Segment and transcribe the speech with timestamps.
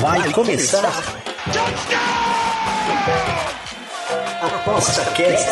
[0.00, 0.92] Vai começar.
[4.42, 5.48] Aposta Cast.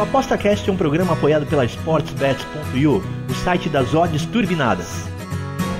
[0.00, 4.88] O ApostaCast é um programa apoiado pela SportsBet.io, o site das odds turbinadas.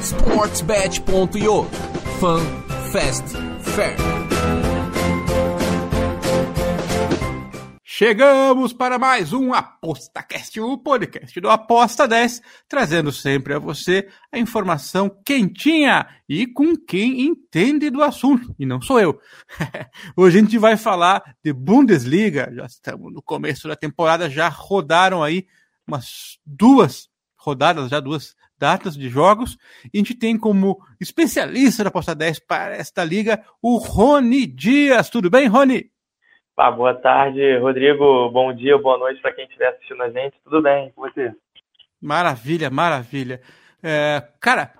[0.02, 1.66] SportsBet.io
[2.20, 2.45] Fun,
[2.93, 3.25] Fast,
[3.62, 4.20] Fair.
[8.01, 14.38] Chegamos para mais um ApostaCast, o podcast do Aposta 10, trazendo sempre a você a
[14.38, 19.21] informação quentinha e com quem entende do assunto, e não sou eu.
[20.16, 25.23] Hoje a gente vai falar de Bundesliga, já estamos no começo da temporada, já rodaram
[25.23, 25.46] aí
[25.87, 29.59] umas duas rodadas, já duas datas de jogos,
[29.93, 35.10] e a gente tem como especialista da Aposta 10 para esta liga o Rony Dias.
[35.10, 35.91] Tudo bem, Rony?
[36.62, 38.28] Ah, boa tarde, Rodrigo.
[38.28, 40.37] Bom dia, boa noite para quem estiver assistindo a gente.
[40.45, 41.32] Tudo bem com você?
[41.98, 43.40] Maravilha, maravilha.
[43.82, 44.70] É, cara,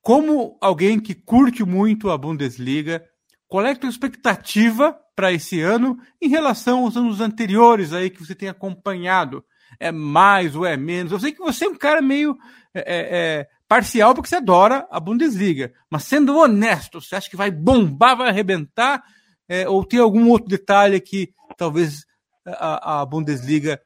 [0.00, 3.04] como alguém que curte muito a Bundesliga,
[3.48, 8.24] qual é a tua expectativa para esse ano em relação aos anos anteriores aí que
[8.24, 9.44] você tem acompanhado?
[9.80, 11.10] É mais ou é menos?
[11.10, 12.38] Eu sei que você é um cara meio
[12.72, 13.08] é, é,
[13.40, 18.16] é parcial porque você adora a Bundesliga, mas sendo honesto, você acha que vai bombar,
[18.16, 19.02] vai arrebentar?
[19.48, 22.04] É, ou tem algum outro detalhe que talvez
[22.46, 23.80] a, a Bundesliga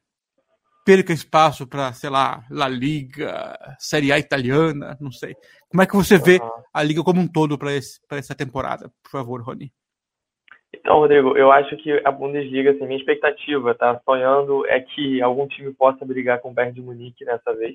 [0.84, 5.34] perca espaço para, sei lá, La Liga, Série A italiana, não sei.
[5.68, 6.40] Como é que você vê
[6.72, 8.90] a liga como um todo para essa temporada?
[9.02, 9.70] Por favor, Rony.
[10.74, 14.00] Então, Rodrigo, eu acho que a Bundesliga, assim, minha expectativa, tá?
[14.04, 17.74] Sonhando é que algum time possa brigar com o Bayern de Munique nessa vez,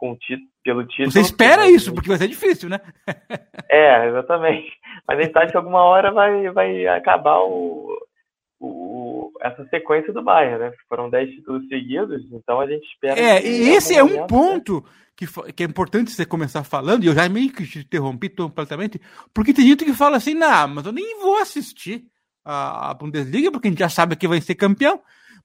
[0.00, 1.12] com o título, pelo título.
[1.12, 2.80] Você espera isso, porque vai ser difícil, né?
[3.70, 4.72] é, exatamente.
[5.06, 7.94] Mas a gente sabe que alguma hora vai, vai acabar o,
[8.58, 10.72] o, essa sequência do Bayern, né?
[10.88, 13.20] Foram 10 títulos seguidos, então a gente espera.
[13.20, 14.82] É, e esse é um ponto
[15.14, 18.98] que, que é importante você começar falando, e eu já meio que te interrompi completamente,
[19.34, 22.06] porque tem gente que fala assim, não, mas eu nem vou assistir
[22.42, 24.98] a, a Bundesliga, porque a gente já sabe que vai ser campeão.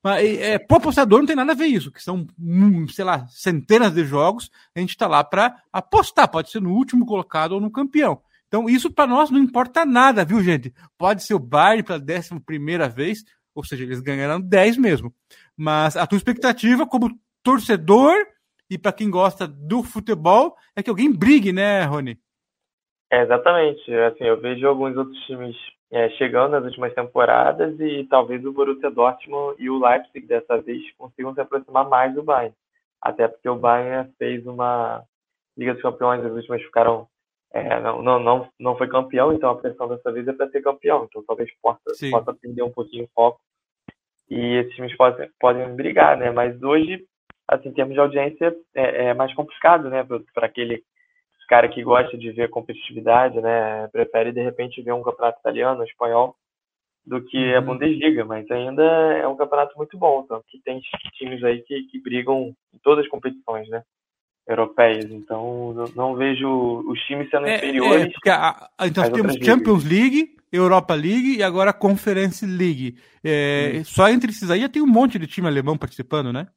[0.03, 3.93] Mas é, pro não tem nada a ver isso, que são, hum, sei lá, centenas
[3.93, 7.71] de jogos, a gente está lá para apostar, pode ser no último colocado ou no
[7.71, 8.21] campeão.
[8.47, 10.73] Então, isso para nós não importa nada, viu, gente?
[10.97, 13.23] Pode ser o Bayern pela décima primeira vez,
[13.53, 15.13] ou seja, eles ganharam 10 mesmo.
[15.57, 17.09] Mas a tua expectativa como
[17.43, 18.15] torcedor
[18.69, 22.17] e para quem gosta do futebol é que alguém brigue, né, Rony?
[23.11, 23.93] É, exatamente.
[23.93, 25.55] Assim, eu vejo alguns outros times
[25.91, 30.81] é, chegando nas últimas temporadas e talvez o Borussia Dortmund e o Leipzig dessa vez
[30.97, 32.55] consigam se aproximar mais do Bayern.
[33.01, 35.03] Até porque o Bayern fez uma
[35.57, 37.07] Liga dos Campeões, as últimas ficaram
[37.53, 40.61] é, não, não, não, não foi campeão, então a pressão dessa vez é para ser
[40.61, 41.05] campeão.
[41.05, 41.79] Então talvez possa,
[42.11, 43.39] possa perder um pouquinho o foco
[44.29, 46.31] e esses times podem, podem brigar, né?
[46.31, 47.05] Mas hoje,
[47.47, 50.05] assim, em termos de audiência, é, é mais complicado, né?
[50.33, 50.83] Para aquele
[51.47, 53.87] cara que gosta de ver competitividade, né?
[53.89, 56.35] Prefere de repente ver um campeonato italiano, espanhol,
[57.05, 57.65] do que a uhum.
[57.65, 60.81] Bundesliga, mas ainda é um campeonato muito bom, então que tem
[61.13, 63.83] times aí que, que brigam em todas as competições, né?
[64.47, 66.47] Europeias, então não, não vejo
[66.87, 68.13] os times sendo é, inferiores.
[68.25, 72.95] É, a, a, então temos Champions League, Europa League e agora Conference League.
[73.23, 76.47] É, só entre esses aí já tem um monte de time alemão participando, né?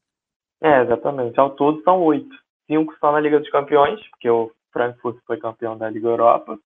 [0.62, 1.38] É, exatamente.
[1.40, 2.36] Ao todo são oito.
[2.66, 6.56] Cinco só na Liga dos Campeões, porque o Frankfurt foi campeão da Liga Europa.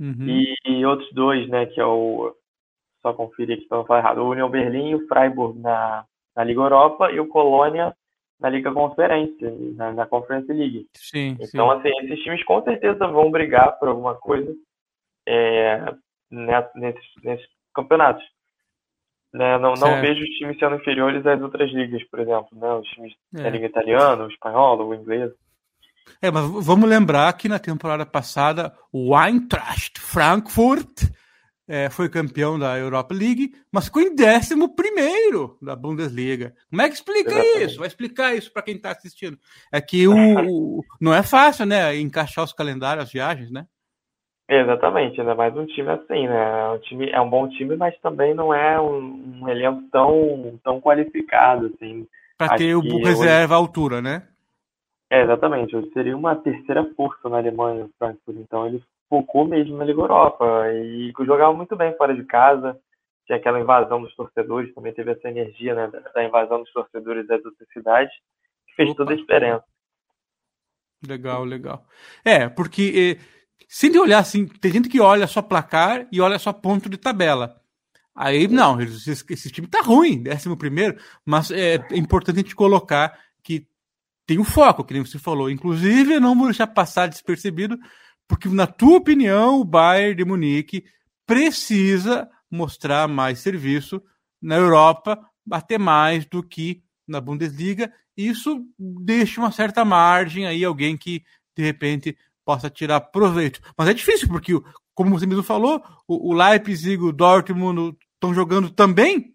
[0.00, 0.26] Uhum.
[0.26, 2.34] E, e, outros dois, né, que é o.
[3.02, 4.18] Só conferir aqui para não falar errado.
[4.18, 6.04] O Union Berlim, o Freiburg na,
[6.36, 7.94] na Liga Europa e o Colônia
[8.40, 10.88] na Liga Conferência, na, na Conference League.
[10.94, 11.88] Sim, então, sim.
[11.88, 14.52] assim, esses times com certeza vão brigar por alguma coisa
[15.28, 15.94] é,
[16.30, 18.24] nesses, nesses campeonatos.
[19.32, 19.58] Né?
[19.58, 22.72] Não, não vejo os times sendo inferiores às outras ligas, por exemplo, né?
[22.74, 23.42] os times é.
[23.42, 25.32] da Liga Italiana, o espanhol, o inglês.
[26.20, 31.10] É, mas vamos lembrar que na temporada passada o Eintracht Frankfurt
[31.68, 34.54] é, foi campeão da Europa League, mas ficou em 11
[35.62, 36.52] da Bundesliga.
[36.68, 37.64] Como é que explica Exatamente.
[37.64, 37.78] isso?
[37.78, 39.38] Vai explicar isso para quem está assistindo.
[39.72, 41.96] É que o, o, não é fácil, né?
[41.96, 43.66] Encaixar os calendários, as viagens, né?
[44.48, 46.68] Exatamente, ainda mais um time assim, né?
[46.72, 50.80] Um time, é um bom time, mas também não é um, um elenco tão, tão
[50.80, 52.06] qualificado, assim.
[52.36, 54.24] Para ter o reserva à altura, né?
[55.12, 55.76] É, exatamente.
[55.92, 58.38] Seria uma terceira força na Alemanha, o Frankfurt.
[58.38, 62.80] Então ele focou mesmo na Liga Europa e jogava muito bem fora de casa.
[63.26, 67.44] Tinha aquela invasão dos torcedores, também teve essa energia né, da invasão dos torcedores das
[67.44, 68.10] outras cidades,
[68.66, 68.96] que fez Opa.
[68.96, 69.64] toda a diferença.
[71.06, 71.84] Legal, legal.
[72.24, 76.38] É, porque eh, se de olhar assim, tem gente que olha só placar e olha
[76.38, 77.60] só ponto de tabela.
[78.14, 82.56] Aí, não, esse, esse time tá ruim, décimo primeiro, mas é, é importante a gente
[82.56, 83.66] colocar que
[84.26, 85.50] tem o foco, que nem você falou.
[85.50, 87.78] Inclusive, eu não vou deixar passar despercebido,
[88.28, 90.84] porque, na tua opinião, o Bayern de Munique
[91.26, 94.02] precisa mostrar mais serviço
[94.40, 97.92] na Europa, bater mais do que na Bundesliga.
[98.16, 101.22] Isso deixa uma certa margem aí, alguém que,
[101.56, 103.60] de repente, possa tirar proveito.
[103.76, 104.52] Mas é difícil, porque,
[104.94, 109.31] como você mesmo falou, o, Leipzig o Dortmund estão jogando também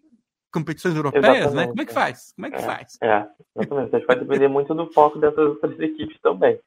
[0.52, 1.66] competições europeias, né?
[1.66, 2.32] Como é que faz?
[2.34, 2.98] Como é que é, faz?
[3.02, 3.96] É, exatamente.
[3.96, 6.58] Acho que vai depender muito do foco dessas outras equipes também.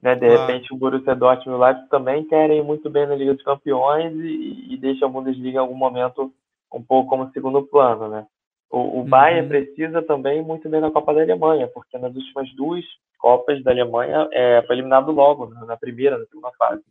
[0.00, 0.14] Né?
[0.14, 3.34] De repente o Borussia Dortmund e o Leipzig também querem ir muito bem na Liga
[3.34, 6.32] dos Campeões e, e deixam a Bundesliga em algum momento
[6.72, 8.26] um pouco como segundo plano, né?
[8.70, 9.04] O, o uhum.
[9.04, 12.84] Bayern precisa também muito bem na Copa da Alemanha, porque nas últimas duas
[13.18, 15.60] Copas da Alemanha é, foi eliminado logo, né?
[15.66, 16.82] na primeira, na segunda fase.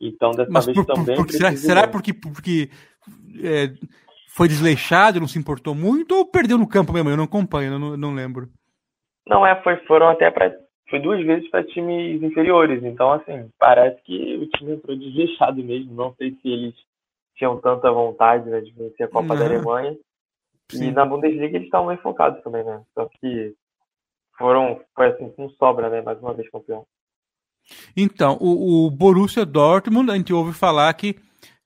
[0.00, 1.16] Então, dessa Mas vez por, também.
[1.16, 2.70] Por, por, será, será porque, porque
[3.42, 3.66] é,
[4.34, 7.08] foi desleixado, não se importou muito, ou perdeu no campo mesmo?
[7.08, 8.48] Eu não acompanho, eu não, não lembro.
[9.28, 10.52] Não, é, foi, foram até para.
[10.90, 12.82] Foi duas vezes para times inferiores.
[12.82, 15.94] Então, assim, parece que o time entrou desleixado mesmo.
[15.94, 16.74] Não sei se eles
[17.36, 19.96] tinham tanta vontade né, de vencer a Copa da Alemanha.
[20.70, 20.88] Sim.
[20.88, 22.82] E na Bundesliga eles estavam bem focados também, né?
[22.92, 23.54] Só que
[24.36, 26.02] foram, foi assim, com sobra, né?
[26.02, 26.84] Mais uma vez campeão.
[27.96, 31.16] Então, o, o Borussia Dortmund, a gente ouve falar que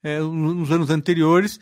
[0.03, 1.59] é, nos anos anteriores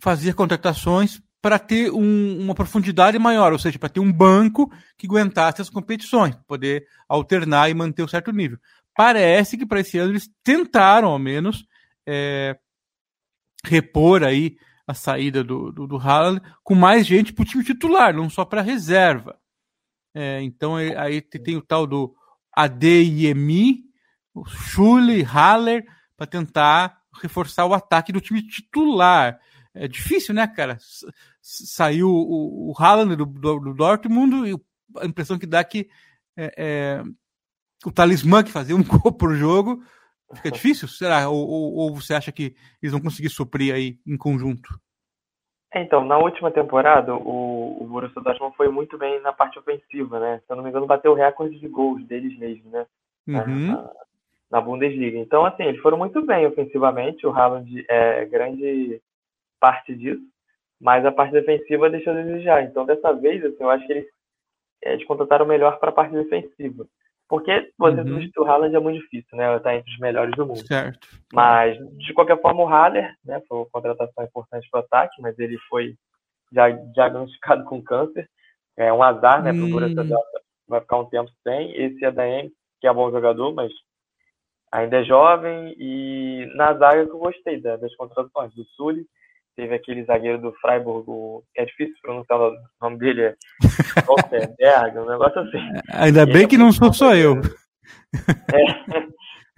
[0.00, 5.06] fazia contratações para ter um, uma profundidade maior, ou seja, para ter um banco que
[5.06, 8.58] aguentasse as competições, poder alternar e manter um certo nível.
[8.94, 11.64] Parece que para esse ano eles tentaram, ao menos,
[12.06, 12.58] é,
[13.64, 14.56] repor aí
[14.86, 18.44] a saída do, do, do Haaland com mais gente para o time titular, não só
[18.44, 19.38] para reserva.
[20.14, 22.14] É, então aí tem o tal do
[22.56, 23.84] ADIMI,
[24.46, 25.84] Schule, Haller,
[26.16, 29.38] para tentar reforçar o ataque do time titular.
[29.76, 30.78] É difícil, né, cara?
[31.40, 34.54] Saiu o, o Haaland do, do, do Dortmund e
[34.98, 35.88] a impressão que dá que
[36.36, 37.02] é, é,
[37.84, 39.82] o talismã que fazia um gol por jogo
[40.34, 40.88] fica difícil?
[40.88, 41.28] Será?
[41.28, 44.68] Ou, ou, ou, você acha que eles vão conseguir suprir aí em conjunto?
[45.72, 50.18] É, então, na última temporada, o, o Borussia Dortmund foi muito bem na parte ofensiva,
[50.18, 50.40] né?
[50.46, 52.86] Se eu não me engano, bateu o recorde de gols deles mesmo, né?
[53.26, 53.66] Uhum.
[53.72, 53.90] Na,
[54.50, 55.18] na Bundesliga.
[55.18, 57.26] Então, assim, eles foram muito bem ofensivamente.
[57.26, 59.02] O Haaland é grande
[59.60, 60.22] parte disso,
[60.80, 62.62] mas a parte defensiva deixou a desejar.
[62.64, 64.06] Então, dessa vez, assim, eu acho que eles,
[64.82, 66.86] eles contrataram melhor para a parte defensiva.
[67.28, 68.08] Porque você uhum.
[68.08, 69.56] substituir o Haaland é muito difícil, né?
[69.56, 70.64] Está entre os melhores do mundo.
[70.64, 71.08] Certo.
[71.32, 73.42] Mas, de qualquer forma, o Haller, né?
[73.48, 75.96] Foi uma contratação importante para o ataque, mas ele foi
[76.52, 78.28] já diagnosticado com câncer.
[78.76, 79.50] É um azar, né?
[79.52, 79.72] Hum.
[79.74, 79.88] Para
[80.68, 81.74] vai ficar um tempo sem.
[81.74, 82.50] Esse ADM,
[82.80, 83.72] que é bom jogador, mas
[84.70, 85.74] ainda é jovem.
[85.78, 89.04] E na zaga que eu gostei das contratações, do Sully
[89.56, 93.34] teve aquele zagueiro do Freiburg, é difícil pronunciar o nome dele, é
[94.06, 95.58] Rottenberg, um negócio assim.
[95.92, 97.40] Ainda bem que não sou só eu.
[98.54, 99.06] É,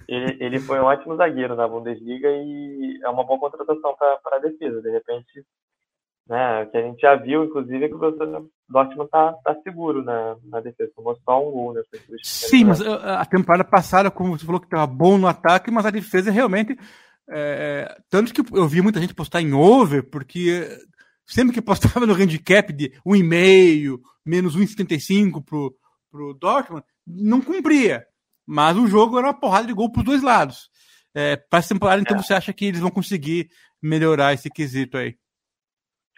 [0.08, 4.40] ele, ele foi um ótimo zagueiro na Bundesliga e é uma boa contratação para a
[4.40, 4.80] defesa.
[4.80, 5.44] De repente,
[6.26, 10.36] né, que a gente já viu, inclusive, é que o Dortmund está tá seguro na,
[10.44, 10.90] na defesa.
[10.96, 11.74] Tomou só um gol.
[11.74, 11.82] Né,
[12.22, 15.90] Sim, mas a temporada passada, como você falou que estava bom no ataque, mas a
[15.90, 16.76] defesa realmente
[17.30, 20.66] é, tanto que eu vi muita gente postar em over, porque
[21.26, 25.74] sempre que postava no handicap de 1,5, menos 1,75 pro,
[26.10, 28.06] pro Dortmund, não cumpria.
[28.46, 30.70] Mas o jogo era uma porrada de gol pros dois lados.
[31.14, 32.22] É, para essa temporada, então, é.
[32.22, 33.50] você acha que eles vão conseguir
[33.82, 35.16] melhorar esse quesito aí?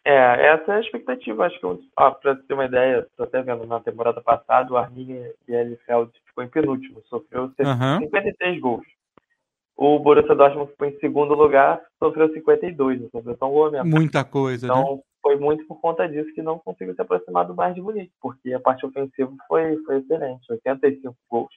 [0.04, 1.46] É, essa é a expectativa.
[1.46, 6.12] Acho que, para ter uma ideia, estou até vendo na temporada passada, o Arminia Bielefeld
[6.26, 7.98] ficou em penúltimo, sofreu uhum.
[7.98, 8.86] 53 gols.
[9.80, 13.88] O Borussia Dortmund ficou em segundo lugar, sofreu 52, sofreu tão gol mesmo.
[13.88, 15.02] Muita coisa, então, né?
[15.22, 18.52] foi muito por conta disso que não conseguiu se aproximar do Bayern de Munique, porque
[18.52, 21.54] a parte ofensiva foi, foi excelente, 85 gols.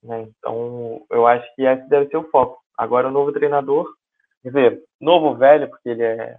[0.00, 0.28] Né?
[0.28, 2.60] Então, eu acho que esse deve ser o foco.
[2.78, 3.92] Agora, o novo treinador,
[4.40, 6.36] quer dizer, novo velho, porque ele, é,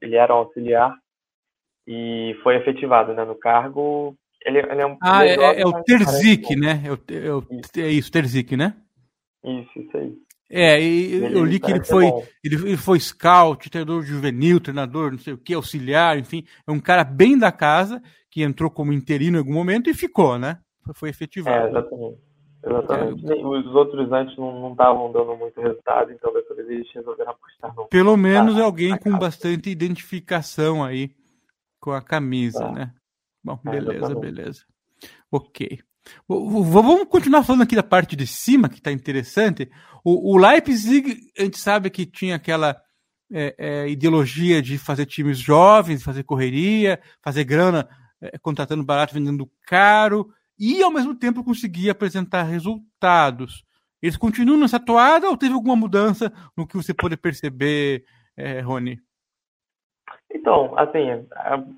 [0.00, 0.96] ele era auxiliar
[1.88, 4.14] e foi efetivado né, no cargo.
[4.44, 6.84] Ele, ele é um ah, é, é, é, o Terzic, né?
[6.86, 7.44] É, o, é, o,
[7.84, 8.76] é isso, Terzic, né?
[9.42, 10.25] Isso, isso aí.
[10.48, 12.06] É, e eu li que ele foi,
[12.42, 16.78] ele, ele, foi scout, treinador juvenil, treinador, não sei o que, auxiliar, enfim, é um
[16.78, 18.00] cara bem da casa
[18.30, 20.58] que entrou como interino em algum momento e ficou, né?
[20.94, 21.56] Foi efetivado.
[21.56, 22.18] É, exatamente.
[22.64, 23.32] Exatamente.
[23.32, 27.74] É, Os outros antes não estavam dando muito resultado, então dessa vez eles resolveram apostar
[27.74, 27.86] no.
[27.88, 31.10] Pelo menos é alguém com bastante identificação aí
[31.80, 32.72] com a camisa, tá.
[32.72, 32.92] né?
[33.42, 34.64] Bom, é, beleza, beleza.
[35.30, 35.78] Ok.
[36.28, 39.70] Vamos continuar falando aqui da parte de cima, que está interessante.
[40.04, 42.76] O, o, Leipzig, a gente sabe que tinha aquela
[43.32, 47.88] é, é, ideologia de fazer times jovens, fazer correria, fazer grana
[48.20, 53.64] é, contratando barato, vendendo caro, e ao mesmo tempo conseguir apresentar resultados.
[54.00, 58.04] Eles continuam nessa toada ou teve alguma mudança no que você pode perceber,
[58.36, 59.00] é, Rony?
[60.36, 61.26] Então, assim,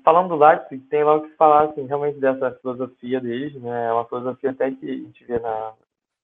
[0.03, 3.87] falando do Leipzig, tem logo que falar assim, realmente dessa filosofia deles, né?
[3.87, 5.73] É uma filosofia até que a gente vê na,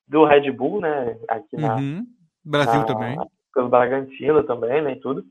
[0.08, 1.18] do Red Bull, né?
[1.30, 1.75] Aqui na.
[1.77, 2.06] Uhum.
[2.44, 3.18] Brasil na, também.
[3.54, 4.92] Pelo Bragantino também, né?
[4.92, 5.24] E tudo.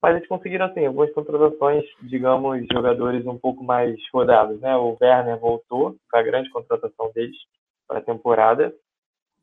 [0.00, 4.76] Mas eles conseguiram, assim, algumas contratações, digamos, jogadores um pouco mais rodados, né?
[4.76, 7.36] O Werner voltou, foi a grande contratação deles
[7.88, 8.72] para a temporada.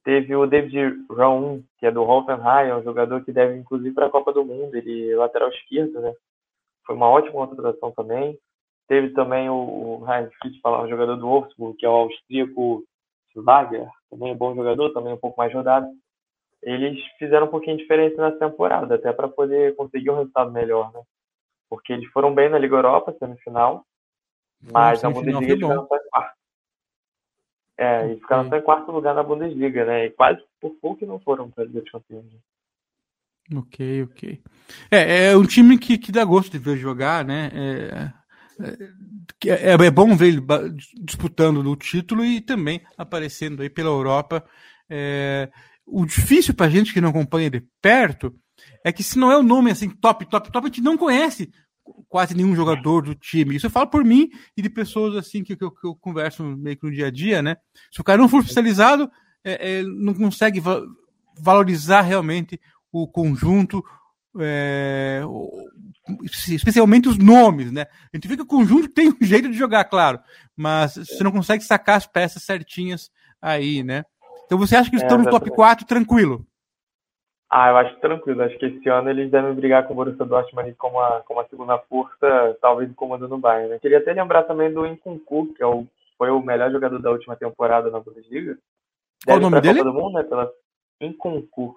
[0.03, 4.07] Teve o David Raum, que é do Hoffenheim, é um jogador que deve, inclusive, para
[4.07, 4.75] a Copa do Mundo.
[4.75, 6.13] Ele é lateral esquerdo, né?
[6.89, 8.35] Foi uma ótima contratação também.
[8.87, 9.53] Teve também o,
[10.01, 12.83] o difícil falar, um jogador do Wolfsburg, que é o austríaco
[13.35, 15.87] Lager, também é bom jogador, também um pouco mais rodado.
[16.63, 20.91] Eles fizeram um pouquinho de diferença nessa temporada, até para poder conseguir um resultado melhor,
[20.91, 21.03] né?
[21.69, 23.85] Porque eles foram bem na Liga Europa, semifinal,
[24.73, 26.37] mas na Bundesliga eles ficaram só em quarto.
[27.77, 28.11] É, okay.
[28.13, 30.05] e ficaram só em quarto lugar na Bundesliga, né?
[30.05, 32.25] E quase por pouco não foram para a Liga dos Campeões.
[33.55, 34.41] Ok, ok.
[34.91, 37.49] É, é um time que, que dá gosto de ver jogar, né?
[37.53, 38.13] É,
[39.45, 40.41] é, é bom ver ele
[41.01, 44.45] disputando o título e também aparecendo aí pela Europa.
[44.89, 45.49] É,
[45.85, 48.35] o difícil pra gente que não acompanha de perto
[48.83, 51.51] é que se não é o nome assim top, top, top, a gente não conhece
[52.07, 53.55] quase nenhum jogador do time.
[53.55, 56.43] Isso eu falo por mim e de pessoas assim que, que, eu, que eu converso
[56.43, 57.57] meio que no dia a dia, né?
[57.91, 59.09] Se o cara não for especializado,
[59.43, 60.81] é, é, não consegue va
[61.41, 62.59] valorizar realmente
[62.91, 63.83] o conjunto,
[64.39, 65.21] é,
[66.23, 67.85] especialmente os nomes, né?
[68.13, 70.19] A gente vê que o conjunto tem um jeito de jogar, claro,
[70.55, 74.03] mas você não consegue sacar as peças certinhas aí, né?
[74.45, 76.45] Então você acha que eles é, estão no top 4 tranquilo?
[77.49, 78.43] Ah, eu acho tranquilo.
[78.43, 81.45] Acho que esse ano eles devem brigar com o Borussia Dortmund como a, como a
[81.45, 83.69] segunda força, talvez comandando o Bayern.
[83.69, 83.79] Né?
[83.79, 87.35] Queria até lembrar também do Nkunku, que é o, foi o melhor jogador da última
[87.35, 88.57] temporada na Bundesliga.
[89.25, 89.83] Qual o nome dele?
[89.83, 90.23] Do mundo, né?
[90.23, 90.51] Pela
[91.01, 91.75] Nkunku.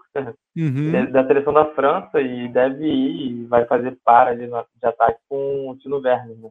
[0.56, 0.94] Uhum.
[0.94, 4.86] É da seleção da França e deve ir e vai fazer para ali no, de
[4.86, 6.36] ataque com o Tino Werner.
[6.36, 6.50] Né?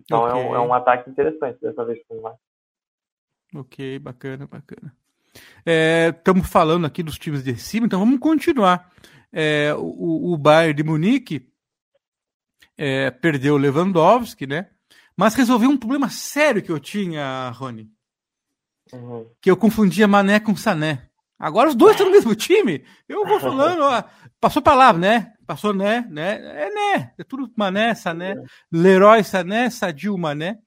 [0.00, 0.40] Então okay.
[0.40, 2.34] é, um, é um ataque interessante dessa vez com o.
[3.60, 4.94] Ok, bacana, bacana.
[6.14, 8.90] Estamos é, falando aqui dos times de cima, então vamos continuar.
[9.32, 11.48] É, o, o Bayern de Munique
[12.76, 14.70] é, perdeu o Lewandowski, né?
[15.16, 17.90] Mas resolveu um problema sério que eu tinha, Rony.
[18.92, 19.26] Uhum.
[19.40, 21.08] Que eu confundia Mané com Sané.
[21.42, 22.84] Agora os dois estão no mesmo time.
[23.08, 24.04] Eu vou falando, ó,
[24.40, 25.32] passou palavra, né?
[25.44, 26.06] Passou, né?
[26.08, 26.36] né?
[26.36, 27.12] É né.
[27.18, 28.36] É tudo Mané, Sané.
[28.72, 30.58] Leroy Sané, Sadio Mané.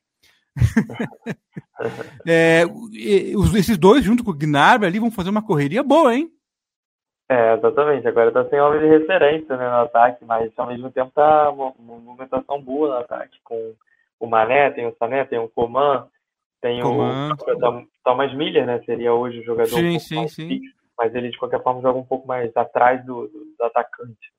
[2.28, 2.64] é,
[3.58, 6.30] esses dois, junto com o Gnabry ali, vão fazer uma correria boa, hein?
[7.30, 8.06] É, exatamente.
[8.06, 11.72] Agora tá sem homem de referência né, no ataque, mas ao mesmo tempo tá uma,
[11.80, 13.40] uma movimentação boa no ataque.
[13.46, 13.74] Com
[14.20, 16.06] o Mané, tem o Sané, tem o Coman,
[16.62, 17.32] tem Coman.
[17.32, 18.82] o Thomas Miller, né?
[18.86, 20.48] Seria hoje o jogador sim, um sim, sim.
[20.48, 24.32] Fixo, mas ele de qualquer forma joga um pouco mais atrás do, do, do atacante.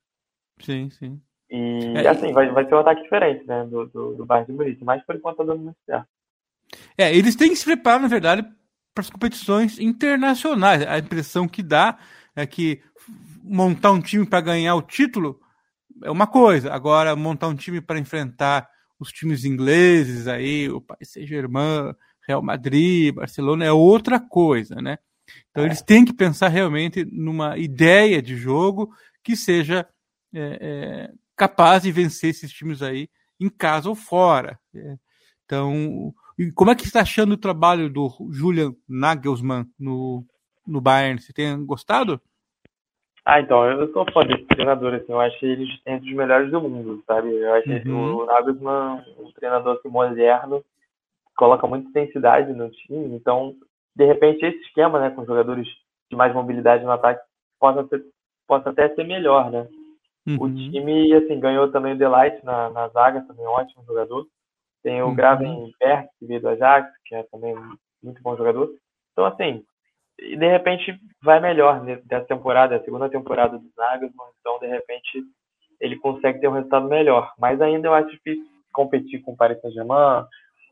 [0.61, 1.21] Sim, sim.
[1.51, 4.57] E é, assim, vai, vai ser um ataque diferente, né, do, do, do Bayern de
[4.57, 6.09] Munique, mas por enquanto tá dando muito certo.
[6.97, 8.43] É, eles têm que se preparar, na verdade,
[8.95, 10.87] para as competições internacionais.
[10.87, 11.99] A impressão que dá
[12.35, 12.81] é que
[13.43, 15.41] montar um time para ganhar o título
[16.03, 18.69] é uma coisa, agora montar um time para enfrentar
[18.99, 21.95] os times ingleses aí, o Paris Saint-Germain,
[22.27, 24.99] Real Madrid, Barcelona é outra coisa, né?
[25.51, 25.67] Então é.
[25.67, 28.91] eles têm que pensar realmente numa ideia de jogo
[29.23, 29.87] que seja
[30.35, 33.09] é, é, capaz de vencer esses times aí
[33.41, 34.59] em casa ou fora.
[34.75, 34.97] É,
[35.45, 36.13] então,
[36.55, 40.25] como é que você está achando o trabalho do Julian Nagelsmann no,
[40.67, 41.21] no Bayern?
[41.21, 42.21] Você tem gostado?
[43.25, 46.61] Ah, então, eu sou fã desse treinador, assim, eu achei ele entre os melhores do
[46.61, 47.35] mundo, sabe?
[47.35, 48.19] Eu achei uhum.
[48.19, 50.65] o Nagelsmann um treinador assim, moderno,
[51.37, 53.55] coloca muita intensidade no time, então,
[53.95, 55.67] de repente, esse esquema, né, com jogadores
[56.11, 57.25] de mais mobilidade no ataque,
[57.59, 58.05] possa, ser,
[58.47, 59.67] possa até ser melhor, né?
[60.27, 60.37] Uhum.
[60.41, 64.27] O time, assim, ganhou também o Delight na, na zaga, também ótimo jogador.
[64.83, 65.15] Tem o uhum.
[65.15, 67.55] Gravenberg, que veio do Ajax, que é também
[68.03, 68.73] muito bom jogador.
[69.13, 69.65] Então, assim,
[70.19, 75.23] de repente vai melhor dessa temporada, a segunda temporada do Nagelsmann, então, de repente,
[75.81, 77.33] ele consegue ter um resultado melhor.
[77.39, 80.27] Mas ainda eu acho difícil competir com o Paris Saint-Germain,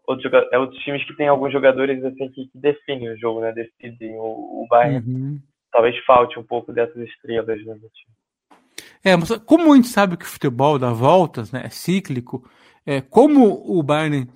[0.07, 3.53] outros, é outros times que tem alguns jogadores assim que, que definem o jogo, né?
[3.53, 4.23] Decidem o,
[4.63, 5.07] o Bayern.
[5.07, 5.41] Uhum.
[5.73, 8.15] Talvez falte um pouco dessas estrelas né, no time.
[9.05, 12.49] É, mas como a gente sabe que o futebol dá voltas, né, é cíclico,
[12.87, 14.29] é, como o Bayern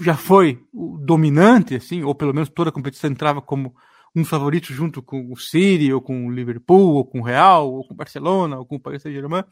[0.00, 3.74] já foi o dominante, assim, ou pelo menos toda a competição entrava como
[4.14, 7.86] um favorito junto com o City, ou com o Liverpool, ou com o Real, ou
[7.86, 9.44] com o Barcelona, ou com o Paris Saint-Germain,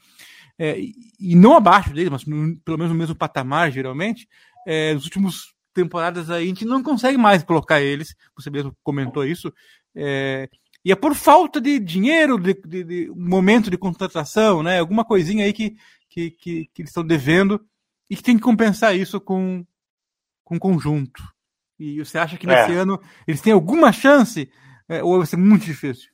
[0.59, 0.77] é,
[1.21, 4.29] e não abaixo dele, mas no, pelo menos no mesmo patamar, geralmente,
[4.67, 9.25] é, nos últimos temporadas aí a gente não consegue mais colocar eles, você mesmo comentou
[9.25, 9.53] isso,
[9.95, 10.49] é,
[10.85, 14.79] e é por falta de dinheiro, de, de, de, momento de contratação, né?
[14.79, 15.77] Alguma coisinha aí que,
[16.09, 17.61] que, que, que eles estão devendo
[18.09, 19.65] e que tem que compensar isso com,
[20.45, 21.23] com conjunto.
[21.79, 22.77] E você acha que nesse é.
[22.77, 24.51] ano eles têm alguma chance
[24.89, 26.11] é, ou vai ser muito difícil?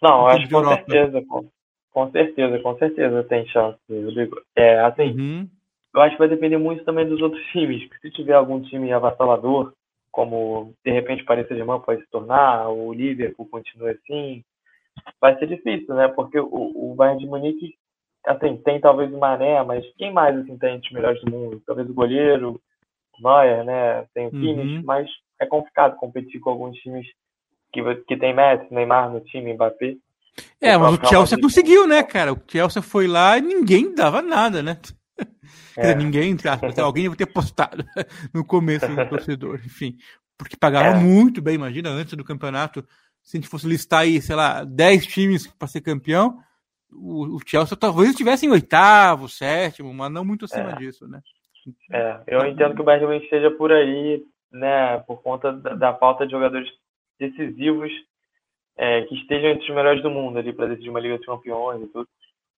[0.00, 1.50] Não, acho que com certeza, com,
[1.90, 4.36] com, certeza, com certeza tem chance, Rodrigo.
[4.54, 5.50] É, assim, uhum.
[5.94, 7.88] Eu acho que vai depender muito também dos outros times.
[8.00, 9.72] Se tiver algum time avassalador,
[10.10, 14.42] como de repente o Paris Saint-Germain pode se tornar, o Liverpool continua assim,
[15.20, 16.08] vai ser difícil, né?
[16.08, 17.74] Porque o, o Bayern de Munique,
[18.26, 21.62] assim, tem talvez o Mané, mas quem mais assim tem entre os melhores do mundo?
[21.66, 22.60] Talvez o goleiro,
[23.18, 24.06] o Neuer, né?
[24.14, 24.82] Tem o Kimmich, uhum.
[24.84, 25.08] mas
[25.40, 27.06] é complicado competir com alguns times
[27.72, 29.96] que, que tem Messi, Neymar no time, Mbappé.
[30.60, 32.32] É, mas o Chelsea conseguiu, né, cara?
[32.32, 34.78] O Chelsea foi lá e ninguém dava nada, né?
[35.76, 35.94] É.
[35.94, 37.84] ninguém, entre aspas, alguém deve ter postado
[38.34, 39.96] no começo do torcedor, enfim.
[40.36, 41.00] Porque pagava é.
[41.00, 42.84] muito bem, imagina, antes do campeonato,
[43.22, 46.38] se a gente fosse listar aí, sei lá, 10 times para ser campeão,
[46.90, 50.76] o, o, Chelsea talvez estivesse em oitavo, sétimo, mas não muito acima é.
[50.76, 51.20] disso, né?
[51.90, 56.24] É, eu entendo que o Bayern esteja por aí, né, por conta da, da falta
[56.24, 56.68] de jogadores
[57.18, 57.92] decisivos
[58.76, 61.82] é, que estejam entre os melhores do mundo ali para decidir uma Liga dos Campeões
[61.82, 62.08] e tudo.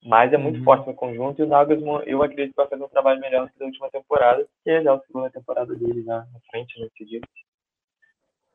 [0.04, 0.64] Mas é muito uhum.
[0.64, 3.52] forte no conjunto e o Nagelsmann, eu acredito que vai fazer um trabalho melhor do
[3.52, 6.88] que da última temporada, que é já a segunda temporada dele já na frente, né,
[6.96, 7.28] seguido.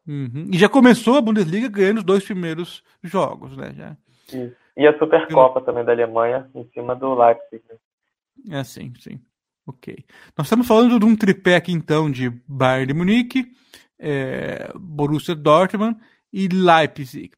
[0.08, 0.50] Uhum.
[0.52, 3.74] E já começou a Bundesliga ganhando os dois primeiros jogos, né?
[3.76, 3.98] Já.
[4.28, 4.56] Isso.
[4.78, 5.64] E a Supercopa eu...
[5.64, 7.64] também da Alemanha, em cima do Leipzig.
[7.70, 8.60] Né?
[8.60, 9.20] É, sim, sim.
[9.66, 9.96] Ok.
[10.38, 13.52] Nós estamos falando de um tripé aqui, então, de Bayern de Munique,
[13.98, 16.00] é, Borussia Dortmund
[16.32, 17.32] e Leipzig.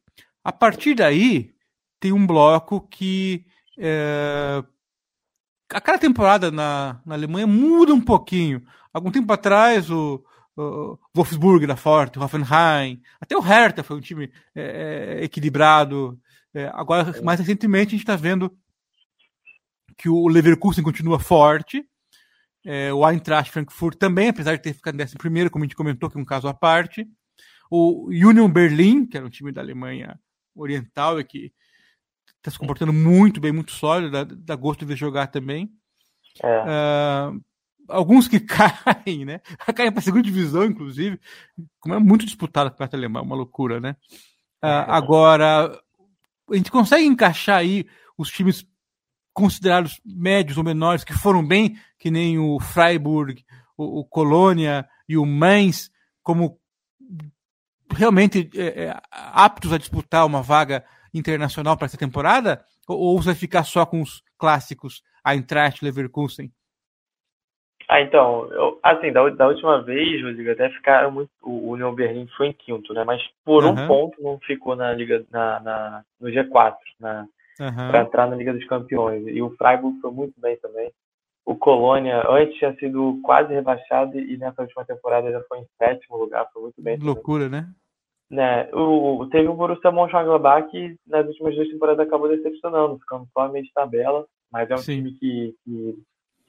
[0.44, 1.54] A partir daí,
[1.98, 3.46] tem um bloco que
[3.78, 4.62] é,
[5.70, 8.62] a cada temporada na, na Alemanha muda um pouquinho.
[8.92, 10.24] Algum tempo atrás, o,
[10.56, 16.18] o Wolfsburg era forte, o Hoffenheim, até o Hertha foi um time é, é equilibrado.
[16.52, 18.56] É, agora, mais recentemente, a gente está vendo
[19.96, 21.84] que o Leverkusen continua forte.
[22.64, 26.10] É, o Eintracht Frankfurt também, apesar de ter ficado em 11 como a gente comentou,
[26.10, 27.06] que é um caso à parte.
[27.70, 30.18] O Union Berlin, que era um time da Alemanha
[30.54, 31.52] Oriental e que
[32.38, 35.70] está se comportando muito bem, muito sólido, dá, dá gosto de ver jogar também.
[36.42, 36.62] É.
[36.62, 37.40] Uh,
[37.88, 39.40] alguns que caem, né?
[39.74, 41.20] Caem para a segunda divisão, inclusive,
[41.80, 43.96] como é muito disputado a campeonato alemão, uma loucura, né?
[44.62, 45.80] Uh, agora,
[46.50, 48.66] a gente consegue encaixar aí os times
[49.32, 53.44] considerados médios ou menores que foram bem, que nem o Freiburg,
[53.76, 55.90] o, o Colônia e o Mainz,
[56.22, 56.58] como
[57.90, 60.84] realmente é, é, aptos a disputar uma vaga
[61.18, 62.62] internacional para essa temporada?
[62.88, 66.50] Ou, ou você vai ficar só com os clássicos Eintracht, Leverkusen?
[67.88, 71.30] Ah, então, eu, assim, da, da, última vez, Rodrigo, até ficaram muito.
[71.42, 73.02] O União Berlim foi em quinto, né?
[73.02, 73.70] Mas por uhum.
[73.70, 77.26] um ponto não ficou na Liga, na, na no G4, na,
[77.58, 77.88] uhum.
[77.90, 79.26] para entrar na Liga dos Campeões.
[79.26, 80.92] E o Freiburg foi muito bem também.
[81.46, 86.18] O Colônia, antes tinha sido quase rebaixado e nessa última temporada já foi em sétimo
[86.18, 86.98] lugar, foi muito bem.
[86.98, 87.62] Loucura, também.
[87.62, 87.68] né?
[88.30, 93.48] Né, o, teve o Borussia Mönchengladbach que nas últimas duas temporadas acabou decepcionando, ficando só
[93.48, 94.96] meio de tabela, mas é um Sim.
[94.96, 95.98] time que, que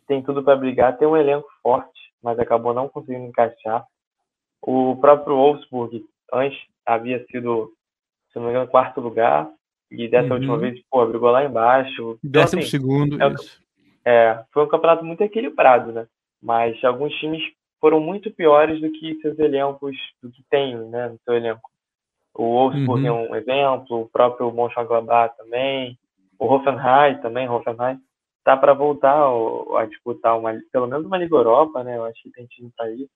[0.08, 3.86] tem tudo para brigar, tem um elenco forte, mas acabou não conseguindo encaixar.
[4.62, 7.72] O próprio Wolfsburg, antes havia sido,
[8.32, 9.50] se não me engano, quarto lugar,
[9.92, 10.34] e dessa uhum.
[10.34, 12.20] última vez, pô, brigou lá embaixo.
[12.24, 13.34] Então, Décimo assim, segundo, é,
[14.06, 16.08] é, foi um campeonato muito equilibrado, né?
[16.42, 17.42] Mas alguns times
[17.80, 21.70] foram muito piores do que seus elencos, do que tem né, no seu elenco.
[22.36, 23.18] O Wolfsburg uhum.
[23.18, 25.98] é um exemplo, o próprio Mönchengladbach também,
[26.38, 28.00] o Hoffenheim também, Hoffenheim
[28.44, 29.28] tá para voltar
[29.78, 31.98] a disputar uma, pelo menos uma Liga Europa, né?
[31.98, 33.10] Eu acho que tem time para isso.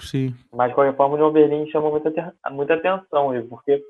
[0.00, 0.34] Sim.
[0.52, 3.82] Mas de qualquer forma o União Berlim chama muita, muita atenção, porque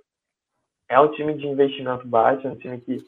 [0.89, 2.99] é um time de investimento baixo, é um time que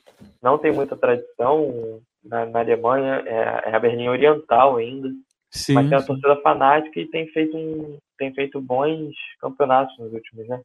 [0.43, 5.09] não tem muita tradição na, na Alemanha, é, é, a Berlim Oriental ainda.
[5.57, 10.13] Sim, mas tem uma torcida fanática e tem feito, um, tem feito bons campeonatos nos
[10.13, 10.61] últimos, né?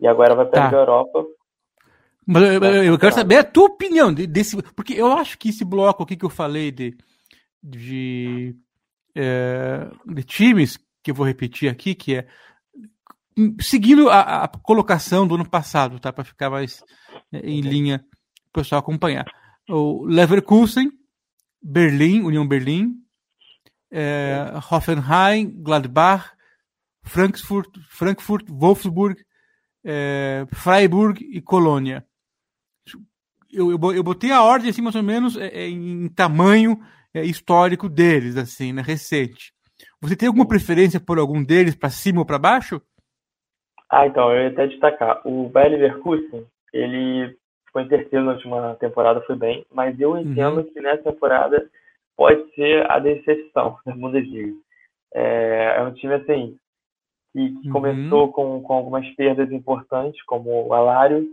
[0.00, 0.76] E agora vai para tá.
[0.76, 1.24] a Europa.
[2.26, 4.60] Mas eu, eu, eu, quero saber a tua opinião desse.
[4.74, 6.96] Porque eu acho que esse bloco aqui que eu falei de,
[7.62, 8.54] de,
[9.14, 12.26] é, de times, que eu vou repetir aqui, que é
[13.60, 16.12] seguindo a, a colocação do ano passado, tá?
[16.12, 16.82] Para ficar mais
[17.32, 18.04] é, em linha
[18.48, 19.26] o pessoal acompanhar.
[19.68, 20.90] O Leverkusen,
[21.62, 22.94] Berlim, União Berlim,
[23.96, 26.32] é, Hoffenheim, Gladbach,
[27.02, 29.24] Frankfurt, Frankfurt Wolfsburg,
[29.82, 32.04] é, Freiburg e Colônia.
[33.50, 36.78] eu, eu botei a ordem assim, mais ou menos é, é, em tamanho
[37.14, 39.54] é, histórico deles, assim, né, recente.
[40.00, 42.82] Você tem alguma preferência por algum deles para cima ou para baixo?
[43.88, 45.22] Ah, então, eu ia até destacar.
[45.24, 47.34] O Bayer Leverkusen, ele
[47.72, 50.64] foi em terceiro na última temporada, foi bem, mas eu entendo uhum.
[50.64, 51.66] que nessa temporada
[52.16, 54.54] pode ser a decepção da Bundesliga.
[55.14, 56.58] É, é um time, assim,
[57.32, 57.72] que, que uhum.
[57.72, 61.28] começou com, com algumas perdas importantes, como o Alário.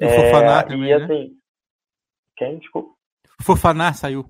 [0.00, 1.04] O é, Fofaná também, e, né?
[1.04, 1.34] assim, né?
[2.36, 2.58] Quem?
[2.58, 2.90] Desculpa.
[3.40, 4.24] O Fofaná saiu.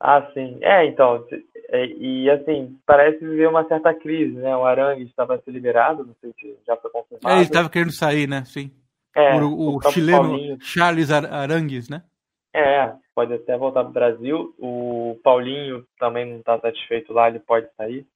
[0.00, 0.58] Ah, sim.
[0.62, 1.26] É, então,
[1.68, 4.56] é, e assim, parece viver uma certa crise, né?
[4.56, 7.28] O Arangues estava se liberado, não sei se já foi confirmado.
[7.28, 8.44] É, ele estava querendo sair, né?
[8.44, 8.70] Sim.
[9.14, 10.58] É, o, o chileno Paulinho.
[10.60, 12.02] Charles Arangues, né?
[12.54, 14.54] É, pode até voltar para o Brasil.
[14.58, 18.06] O Paulinho também não está satisfeito lá, ele pode sair.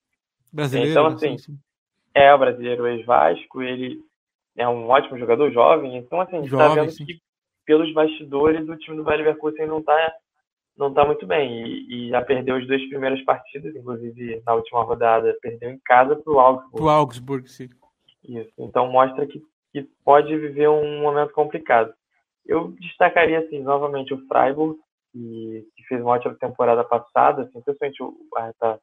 [0.50, 0.90] Brasileiro.
[0.90, 1.58] Então, assim, sim, sim.
[2.14, 4.00] é o brasileiro ex-Vasco, ele
[4.56, 5.96] é um ótimo jogador, jovem.
[5.96, 7.04] Então, assim, a gente está vendo sim.
[7.04, 7.20] que
[7.66, 10.14] pelos bastidores o time do Bayer Leverkusen não está
[10.76, 11.66] não tá muito bem.
[11.66, 16.16] E, e, já perdeu as duas primeiras partidas, inclusive na última rodada perdeu em casa
[16.16, 16.76] para o Augsburg.
[16.76, 17.68] Para o Augsburg, sim.
[18.26, 18.52] Isso.
[18.58, 21.92] Então mostra que, que pode viver um momento complicado.
[22.46, 24.78] Eu destacaria, assim, novamente o Freiburg,
[25.14, 28.02] que, que fez uma ótima temporada passada, assim, principalmente
[28.36, 28.80] a reta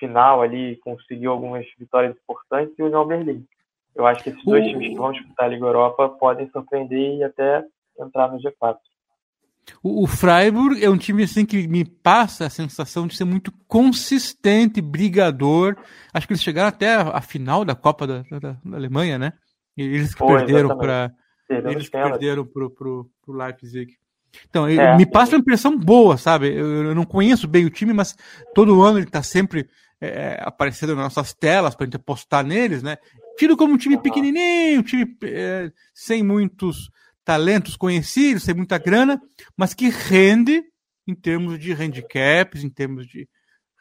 [0.00, 3.46] final ali, conseguiu algumas vitórias importantes, e o União Berlim.
[3.94, 7.22] Eu acho que esses dois times que vão disputar a Liga Europa podem surpreender e
[7.22, 7.64] até
[8.00, 8.76] entrar no G4.
[9.82, 13.52] O, o Freiburg é um time assim que me passa a sensação de ser muito
[13.68, 15.76] consistente, brigador.
[16.12, 19.34] Acho que eles chegaram até a, a final da Copa da, da, da, Alemanha, né?
[19.76, 21.12] Eles que Foi, perderam para
[21.48, 23.96] eles que perderam pro, pro, pro Leipzig.
[24.48, 26.48] Então, é, me passa uma impressão boa, sabe?
[26.48, 28.16] Eu, eu, não conheço bem o time, mas
[28.54, 29.68] todo ano ele está sempre
[30.00, 32.96] é, aparecendo nas nossas telas para a gente apostar neles, né?
[33.38, 36.90] Tido como um time pequenininho, um time é, sem muitos
[37.24, 39.20] talentos conhecidos, sem muita grana,
[39.56, 40.62] mas que rende
[41.06, 43.28] em termos de handicaps, em termos de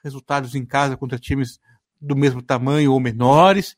[0.04, 1.60] resultados em casa contra times
[2.00, 3.76] do mesmo tamanho ou menores.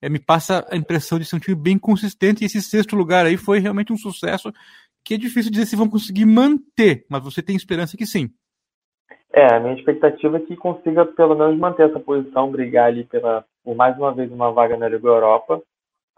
[0.00, 3.24] É, me passa a impressão de ser um time bem consistente e esse sexto lugar
[3.24, 4.52] aí foi realmente um sucesso
[5.06, 8.28] que é difícil dizer se vão conseguir manter, mas você tem esperança que sim.
[9.32, 13.44] É, a minha expectativa é que consiga pelo menos manter essa posição, brigar ali pela,
[13.62, 15.62] por mais uma vez uma vaga na Liga Europa.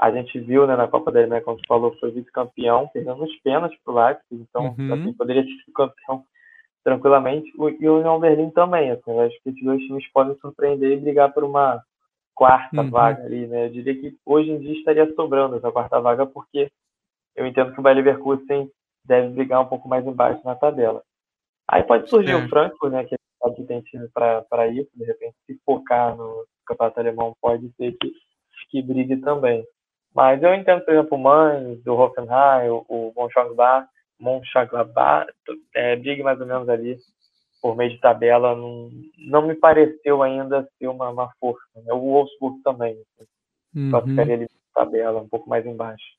[0.00, 3.36] A gente viu né, na Copa da Alemanha, como você falou, foi vice-campeão, perdendo os
[3.40, 4.94] pênaltis para o Leipzig, então uhum.
[4.94, 6.24] assim, poderia ser campeão
[6.82, 7.52] tranquilamente.
[7.80, 11.00] E o União Berlim também, assim, eu acho que esses dois times podem surpreender e
[11.00, 11.82] brigar por uma
[12.34, 12.90] quarta uhum.
[12.90, 13.66] vaga ali, né?
[13.66, 16.70] Eu diria que hoje em dia estaria sobrando essa quarta vaga, porque
[17.36, 18.70] eu entendo que o Bayer Leverkusen
[19.08, 21.02] deve brigar um pouco mais embaixo na tabela.
[21.66, 25.58] Aí pode surgir o Frankfurt, né, que aqui tem time para isso, de repente se
[25.64, 28.12] focar no campeonato alemão pode ser que,
[28.70, 29.64] que brigue também.
[30.14, 33.88] Mas eu entendo, por exemplo, o Mainz, o Hoffenheim, o, o Mönchengladbach,
[34.20, 35.30] Mönchengladbach
[35.74, 36.98] é, brigue mais ou menos ali
[37.60, 41.62] por meio de tabela, não, não me pareceu ainda ser uma, uma força.
[41.76, 41.92] Né?
[41.92, 43.28] O Wolfsburg também, assim,
[43.74, 43.90] uhum.
[43.90, 46.17] só ficaria ali na tabela, um pouco mais embaixo.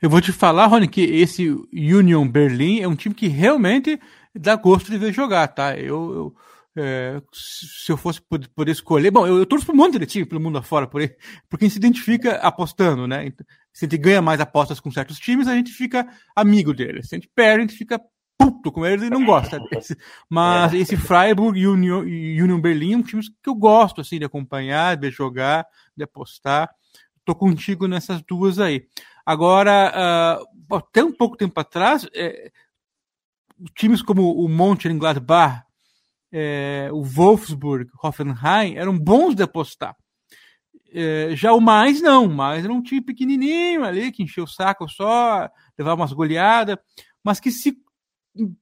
[0.00, 4.00] Eu vou te falar, Rony, que esse Union Berlin é um time que realmente
[4.34, 5.76] dá gosto de ver jogar, tá?
[5.76, 6.36] Eu, eu
[6.76, 9.10] é, se eu fosse poder escolher.
[9.10, 11.14] Bom, eu, eu torço para um monte de time pelo mundo afora, por aí,
[11.48, 13.32] porque a gente se identifica apostando, né?
[13.72, 17.08] Se a gente ganha mais apostas com certos times, a gente fica amigo deles.
[17.08, 18.00] Se a gente perde, a gente fica
[18.36, 19.96] puto com eles e não gosta desse.
[20.28, 20.78] Mas é.
[20.78, 24.96] esse Freiburg e Union, Union Berlim é um time que eu gosto assim, de acompanhar,
[24.96, 25.64] de jogar,
[25.96, 26.68] de apostar.
[27.24, 28.86] Tô contigo nessas duas aí.
[29.24, 32.50] Agora, uh, até um pouco tempo atrás, é,
[33.74, 35.64] times como o Mönchengladbach
[36.36, 39.94] é, o Wolfsburg, Hoffenheim, eram bons de apostar.
[40.92, 44.88] É, já o mais não, mais era um time pequenininho ali, que encheu o saco
[44.88, 46.76] só, levava umas goleadas,
[47.22, 47.76] mas que se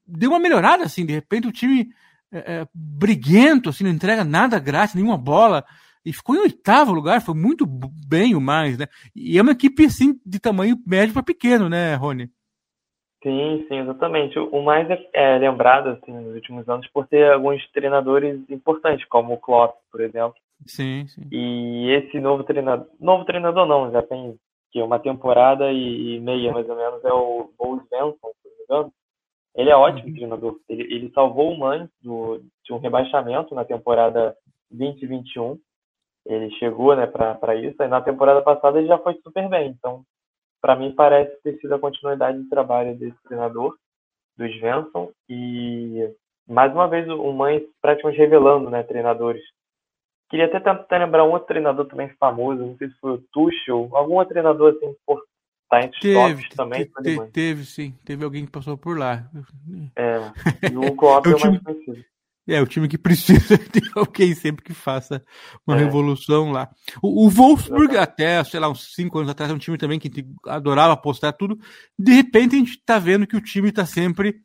[0.07, 1.89] deu uma melhorada, assim, de repente o time
[2.31, 5.65] é, é, briguento, assim, não entrega nada grátis, nenhuma bola,
[6.05, 8.87] e ficou em oitavo lugar, foi muito bem o mais, né?
[9.15, 12.29] E é uma equipe, assim, de tamanho médio para pequeno, né, Rony?
[13.23, 14.39] Sim, sim, exatamente.
[14.39, 19.35] O mais é, é lembrado assim, nos últimos anos por ter alguns treinadores importantes, como
[19.35, 20.35] o Klopp, por exemplo.
[20.67, 21.23] Sim, sim.
[21.31, 24.37] E esse novo treinador, novo treinador não, já tem
[24.73, 28.65] que uma temporada e meia mais ou menos é o Bo Svensson, se não me
[28.65, 28.93] engano.
[29.55, 30.15] Ele é ótimo uhum.
[30.15, 30.57] treinador.
[30.69, 34.35] Ele, ele salvou o Mainz do, de um rebaixamento na temporada
[34.71, 35.59] 2021.
[36.25, 37.83] Ele chegou, né, para isso.
[37.83, 39.71] E na temporada passada ele já foi super bem.
[39.71, 40.05] Então
[40.63, 43.77] para mim parece ter sido a continuidade de trabalho desse treinador,
[44.37, 46.09] do Svensson, e
[46.49, 49.43] mais uma vez o Mãe praticamente revelando né, treinadores.
[50.31, 53.91] Queria até tentar lembrar um outro treinador também famoso, não sei se foi o Tuchel,
[53.93, 54.95] algum outro treinador assim,
[55.69, 56.85] tá entre teve, também.
[56.85, 57.93] Te, teve, sim.
[58.05, 59.29] Teve alguém que passou por lá.
[59.97, 62.05] É, e o Klopp é, o mais conhecido.
[62.47, 65.25] É, o time que precisa de alguém sempre que faça
[65.67, 65.79] uma é.
[65.81, 66.69] revolução lá.
[67.01, 70.11] O, o Wolfsburg, até, sei lá, uns cinco anos atrás, é um time também que
[70.47, 71.59] adorava apostar tudo.
[71.99, 74.41] De repente, a gente está vendo que o time está sempre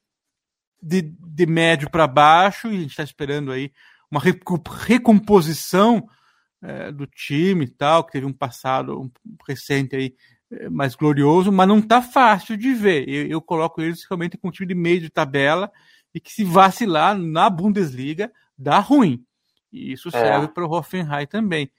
[0.81, 3.71] de, de médio para baixo e a gente está esperando aí
[4.09, 6.07] uma recomposição
[6.61, 9.11] é, do time e tal, que teve um passado um,
[9.47, 10.15] recente aí
[10.51, 13.07] é, mais glorioso, mas não está fácil de ver.
[13.07, 15.71] Eu, eu coloco eles realmente com um time de meio de tabela
[16.17, 19.23] e que se vacilar na Bundesliga dá ruim.
[19.71, 20.11] E isso é.
[20.11, 20.47] serve é.
[20.47, 21.69] para o Hoffenheim também.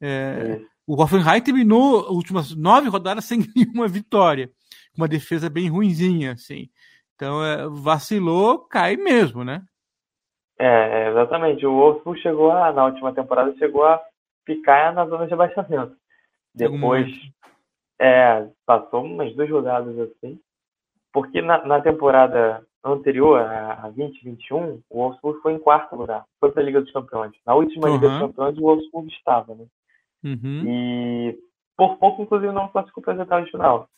[0.00, 4.52] É, o Hoffenheim terminou as últimas nove rodadas sem nenhuma vitória,
[4.96, 6.68] uma defesa bem ruinzinha, assim.
[7.16, 9.62] Então, é, vacilou, cai mesmo, né?
[10.56, 11.66] É, é exatamente.
[11.66, 14.00] O Wolfsburg chegou a, na última temporada, chegou a
[14.46, 15.96] ficar na zona de abaixamento.
[16.54, 17.08] Depois,
[18.00, 20.38] é, passou umas duas rodadas assim.
[21.12, 26.24] Porque na, na temporada anterior, a 2021, o Wolfsburg foi em quarto lugar.
[26.40, 27.32] Foi para a Liga dos Campeões.
[27.46, 27.94] Na última uhum.
[27.94, 29.66] Liga dos Campeões, o Wolfsburg estava, né?
[30.24, 30.64] Uhum.
[30.66, 31.38] E
[31.76, 33.88] por pouco, inclusive, não classificou para as oitavas de final.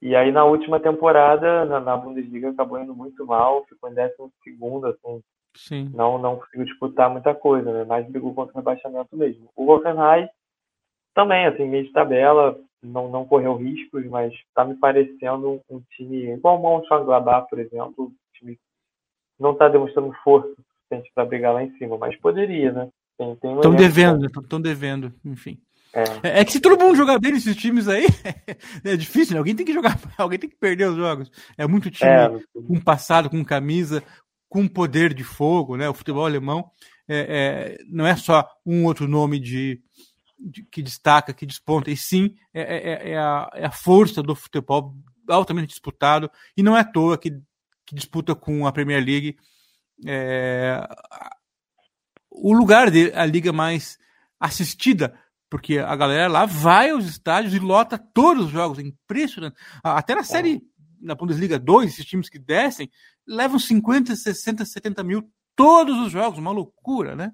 [0.00, 4.30] E aí, na última temporada, na, na, Bundesliga, acabou indo muito mal, ficou em décimo
[4.44, 5.22] segundo, assim.
[5.56, 5.90] Sim.
[5.94, 7.84] Não, não conseguiu disputar muita coisa, né?
[7.84, 9.48] Mas brigou contra o rebaixamento mesmo.
[9.56, 10.28] O Hoffenheim
[11.14, 15.82] também, assim, meio de tabela, não, não correu riscos, mas está me parecendo um, um
[15.96, 18.58] time igual o Mönchengladbach, por exemplo, um time
[19.38, 22.88] não está demonstrando força suficiente para brigar lá em cima, mas poderia, né?
[23.20, 25.60] Estão devendo, estão devendo, enfim.
[25.92, 26.02] É.
[26.22, 26.40] é.
[26.40, 26.44] é.
[26.44, 28.06] que se todo mundo jogar bem nesses times aí,
[28.84, 29.38] é difícil, né?
[29.38, 31.30] Alguém tem que jogar, alguém tem que perder os jogos.
[31.56, 32.30] É muito time é.
[32.54, 34.02] com passado, com camisa,
[34.48, 35.88] com poder de fogo, né?
[35.88, 36.70] O futebol alemão
[37.08, 39.80] é, é, não é só um outro nome de,
[40.70, 44.34] que destaca, que desponta, e sim é, é, é, é, a, é a força do
[44.34, 44.94] futebol
[45.28, 47.30] altamente disputado, e não é à toa que,
[47.84, 49.36] que disputa com a Premier League
[50.06, 50.86] é,
[52.30, 53.98] o lugar de a liga mais
[54.38, 55.18] assistida,
[55.50, 59.56] porque a galera lá vai aos estádios e lota todos os jogos, é impressionante.
[59.82, 60.62] Até na série,
[61.00, 62.90] na Bundesliga 2, esses times que descem,
[63.26, 67.32] levam 50, 60, 70 mil todos os jogos, uma loucura, né?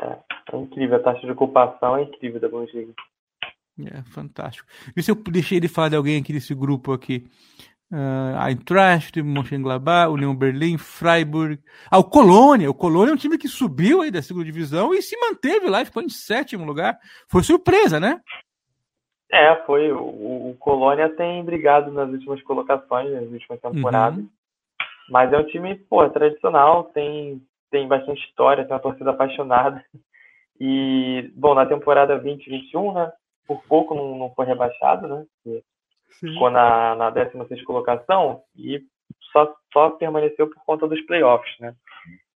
[0.00, 0.18] É,
[0.52, 2.92] é incrível, a taxa de ocupação é incrível da Bundesliga.
[3.84, 4.68] É, fantástico.
[4.96, 7.26] E se eu deixei de falar de alguém aqui desse grupo aqui?
[7.92, 11.60] Uh, Eintracht, Mönchengladbach, União Berlim, Freiburg.
[11.90, 12.70] Ah, o Colônia.
[12.70, 15.84] O Colônia é um time que subiu aí da segunda divisão e se manteve lá,
[15.84, 16.98] ficou em sétimo lugar.
[17.28, 18.20] Foi surpresa, né?
[19.30, 19.92] É, foi.
[19.92, 24.18] O, o Colônia tem brigado nas últimas colocações, nas últimas temporadas.
[24.18, 24.30] Uhum.
[25.08, 29.84] Mas é um time, pô, tradicional, tem, tem bastante história, tem uma torcida apaixonada.
[30.60, 33.12] E, bom, na temporada 2021, né,
[33.46, 35.26] por pouco não, não foi rebaixado, né,
[36.18, 38.82] ficou na, na 16 colocação e
[39.32, 41.74] só, só permaneceu por conta dos playoffs, né.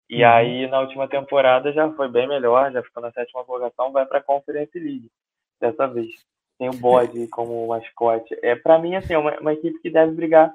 [0.09, 0.31] E uhum.
[0.31, 4.19] aí, na última temporada, já foi bem melhor, já ficou na sétima colocação, vai para
[4.19, 5.09] a Conference League,
[5.61, 6.11] dessa vez.
[6.59, 8.37] Tem o bode como mascote.
[8.43, 10.53] É, para mim, assim, é uma, uma equipe que deve brigar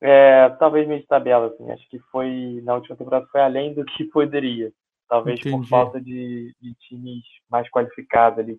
[0.00, 1.70] é, talvez meio de tabela, assim.
[1.70, 4.72] Acho que foi, na última temporada, foi além do que poderia.
[5.08, 5.56] Talvez Entendi.
[5.56, 8.58] por falta de, de times mais qualificados ali,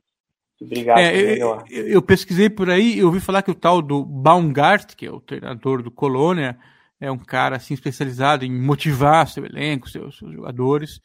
[0.61, 1.41] brigassem é.
[1.41, 5.11] Eu, eu, pesquisei por aí, eu ouvi falar que o tal do Baumgart, que é
[5.11, 6.57] o treinador do Colônia,
[6.99, 10.99] é um cara assim especializado em motivar seu elenco, seus, seus jogadores,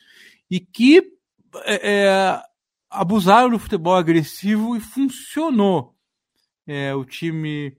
[0.50, 1.02] e que
[1.64, 2.42] é, é
[2.88, 5.94] abusaram do futebol agressivo e funcionou.
[6.66, 7.76] É, o time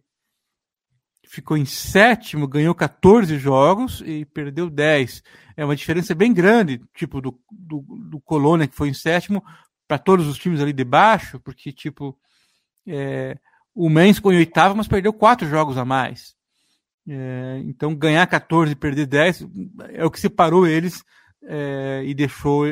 [1.34, 5.24] ficou em sétimo, ganhou 14 jogos e perdeu 10.
[5.58, 9.44] É uma diferença bem grande, tipo, do, do, do Colônia, que foi em sétimo,
[9.88, 12.16] para todos os times ali de baixo, porque, tipo,
[12.88, 13.36] é,
[13.74, 16.36] o Mens ficou em oitavo, mas perdeu quatro jogos a mais.
[17.10, 19.48] É, então, ganhar 14 e perder 10
[19.90, 21.04] é o que separou eles
[21.42, 22.66] é, e deixou,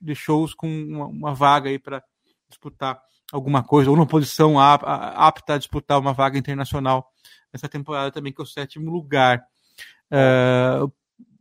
[0.00, 2.02] deixou-os com uma, uma vaga aí para
[2.48, 3.00] disputar
[3.32, 7.08] alguma coisa, ou numa posição apta a disputar uma vaga internacional
[7.52, 9.42] nessa temporada também, que é o sétimo lugar.
[10.10, 10.92] Uh,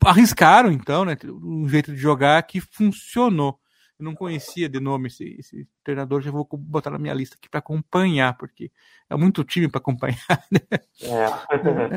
[0.05, 1.17] arriscaram, então, né?
[1.25, 3.59] Um jeito de jogar que funcionou.
[3.99, 7.49] Eu não conhecia de nome esse, esse treinador, já vou botar na minha lista aqui
[7.49, 8.71] para acompanhar, porque
[9.09, 10.17] é muito time para acompanhar.
[10.51, 10.61] Né?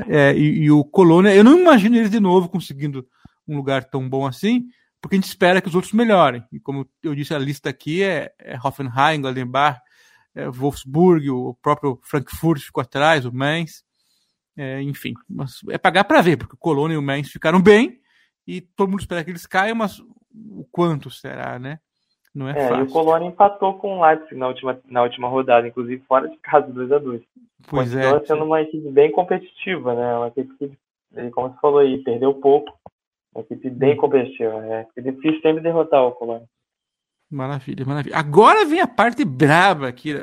[0.08, 0.30] É.
[0.30, 3.06] é e, e, o Colônia, eu não imagino eles de novo conseguindo
[3.46, 4.66] um lugar tão bom assim,
[5.00, 6.44] porque a gente espera que os outros melhorem.
[6.52, 9.80] E como eu disse, a lista aqui é, é Hoffenheim, Gladenbach,
[10.34, 13.84] é Wolfsburg, o próprio Frankfurt ficou atrás, o Mainz.
[14.56, 18.00] É, enfim, mas é pagar para ver, porque o Colônia e o Mainz ficaram bem
[18.46, 21.78] e todo mundo espera que eles caiam, mas o quanto será, né?
[22.34, 22.84] Não é, é fácil.
[22.84, 26.36] E o Colônia empatou com o Leipzig na última, na última rodada, inclusive fora de
[26.38, 27.22] casa, 2 a 2
[27.68, 28.26] Pois continua é.
[28.26, 30.16] sendo uma equipe bem competitiva, né?
[30.16, 32.72] Uma equipe que, como você falou aí, perdeu pouco.
[33.34, 34.64] Uma equipe bem competitiva.
[34.66, 36.46] É, é difícil sempre derrotar o Colônia.
[37.30, 38.16] Maravilha, maravilha.
[38.16, 40.14] Agora vem a parte braba aqui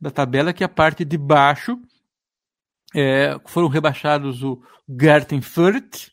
[0.00, 1.80] da tabela, que é a parte de baixo.
[2.98, 6.08] É, foram rebaixados o Gartenfurt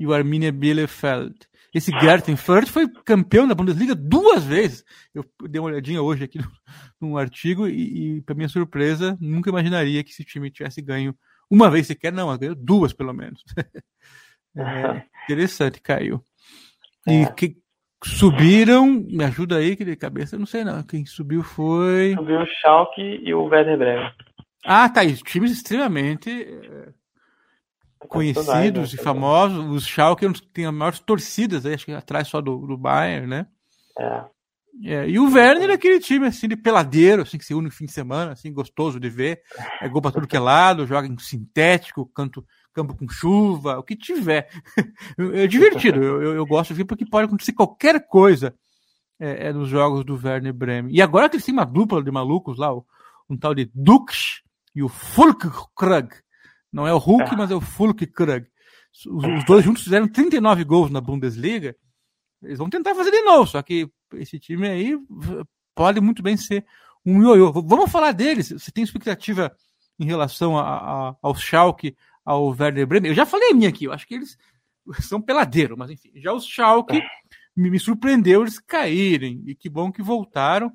[0.00, 1.36] e o Arminia Bielefeld.
[1.72, 4.84] Esse Gartenfurt foi campeão da Bundesliga duas vezes.
[5.14, 6.40] Eu dei uma olhadinha hoje aqui
[7.00, 11.14] num artigo e, e para minha surpresa, nunca imaginaria que esse time tivesse ganho
[11.50, 13.44] uma vez sequer, não, ganhou duas pelo menos.
[14.56, 16.20] é, interessante, caiu.
[17.06, 17.32] E É.
[17.32, 17.56] que
[18.02, 20.82] subiram, me ajuda aí, que de cabeça, eu não sei não.
[20.82, 22.14] Quem subiu foi.
[22.16, 24.10] Subiu o Schalke e o Werder Bremen.
[24.66, 25.22] Ah, tá isso.
[25.22, 26.88] Times extremamente eh,
[28.08, 29.02] conhecidos e né?
[29.02, 29.64] famosos.
[29.64, 32.40] Os Schalke é um dos que tem as maiores torcidas, aí, acho que atrás só
[32.40, 33.46] do, do Bayern, né?
[33.98, 34.24] É.
[34.84, 37.70] É, e o Werner é aquele time assim de peladeiro, assim, que se une no
[37.70, 39.40] fim de semana, assim, gostoso de ver.
[39.80, 43.82] É gol pra tudo que é lado, joga em sintético, canto, campo com chuva, o
[43.82, 44.48] que tiver.
[45.32, 48.54] É divertido, eu, eu, eu gosto de ver porque pode acontecer qualquer coisa
[49.18, 50.94] é, é nos jogos do Werner Bremen.
[50.94, 52.70] E agora que eles têm uma dupla de malucos lá,
[53.30, 54.42] um tal de Dux
[54.76, 56.10] e o Fulkrug.
[56.72, 58.46] Não é o Hulk, mas é o Fulkrug.
[58.92, 61.74] Os, os dois juntos fizeram 39 gols na Bundesliga.
[62.42, 64.96] Eles vão tentar fazer de novo, só que esse time aí
[65.74, 66.64] pode muito bem ser
[67.04, 67.50] um ioiô.
[67.52, 68.50] Vamos falar deles.
[68.50, 69.50] Você tem expectativa
[69.98, 70.62] em relação a,
[71.10, 73.10] a- ao Schalke, ao Werder Bremen?
[73.10, 74.36] Eu já falei a minha aqui, eu acho que eles
[75.00, 76.10] são peladeiro, mas enfim.
[76.16, 77.00] Já os Schalke
[77.56, 80.70] me, me surpreendeu eles caírem, e que bom que voltaram.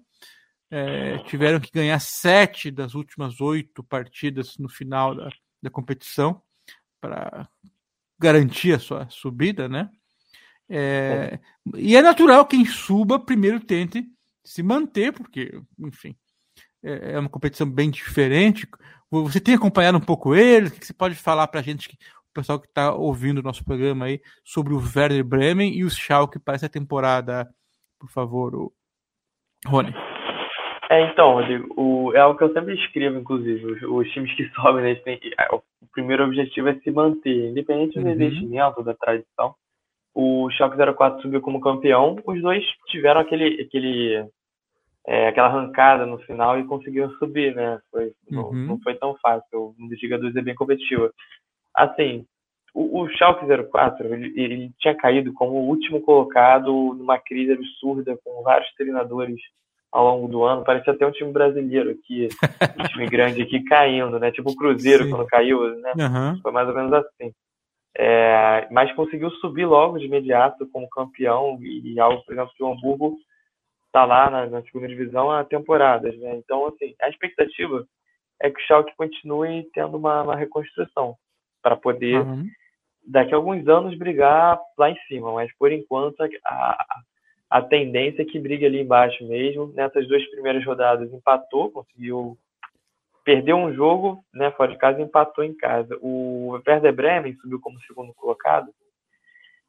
[0.73, 5.29] É, tiveram que ganhar sete das últimas oito partidas no final da,
[5.61, 6.41] da competição
[7.01, 7.49] para
[8.17, 9.89] garantir a sua subida, né?
[10.69, 11.37] É,
[11.75, 14.07] e é natural quem suba primeiro tente
[14.45, 16.15] se manter, porque, enfim,
[16.81, 18.65] é é uma competição bem diferente.
[19.09, 20.71] Você tem acompanhado um pouco eles?
[20.71, 21.97] O que você pode falar para a gente, que-
[22.29, 25.89] o pessoal que está ouvindo o nosso programa aí, sobre o Werder Bremen e o
[25.89, 27.53] Schalke para essa temporada,
[27.99, 28.71] por favor,
[29.65, 29.93] Rony.
[30.91, 33.65] É, então, Rodrigo, o, é algo que eu sempre escrevo, inclusive.
[33.65, 37.97] Os, os times que sobem, né, têm- é, o primeiro objetivo é se manter, independente
[37.97, 38.11] do Uhum.
[38.13, 39.55] investimento, da tradição.
[40.13, 44.27] O Schalke 04 subiu como campeão, os dois tiveram aquele, aquele,
[45.07, 47.79] é, aquela arrancada no final e conseguiram subir, né?
[47.89, 48.65] Foi, não, Uhum.
[48.67, 49.47] não foi tão fácil.
[49.53, 51.09] O Bundesliga 2 é bem competitiva.
[51.73, 52.25] Assim,
[52.73, 58.19] o, o Schalke 04, ele, ele tinha caído como o último colocado numa crise absurda,
[58.25, 59.39] com vários treinadores
[59.91, 60.63] ao longo do ano.
[60.63, 62.29] Parecia até um time brasileiro aqui,
[62.79, 64.31] um time grande aqui caindo, né?
[64.31, 65.09] Tipo o Cruzeiro Sim.
[65.09, 65.93] quando caiu, né?
[65.99, 66.39] Aham.
[66.41, 67.33] Foi mais ou menos assim.
[67.97, 72.71] É, mas conseguiu subir logo de imediato como campeão e algo, por exemplo, que o
[72.71, 73.17] Hamburgo
[73.87, 76.35] está lá na, na segunda divisão há temporadas, né?
[76.37, 77.85] Então, assim, a expectativa
[78.41, 81.15] é que o Schalke continue tendo uma, uma reconstrução
[81.61, 82.45] para poder Aham.
[83.05, 86.85] daqui a alguns anos brigar lá em cima, mas por enquanto a, a
[87.59, 89.73] tendência é que brigue ali embaixo mesmo.
[89.73, 92.37] Nessas duas primeiras rodadas empatou, conseguiu
[93.23, 95.97] perdeu um jogo, né, fora de casa empatou em casa.
[96.01, 98.71] O Werder Bremen subiu como segundo colocado.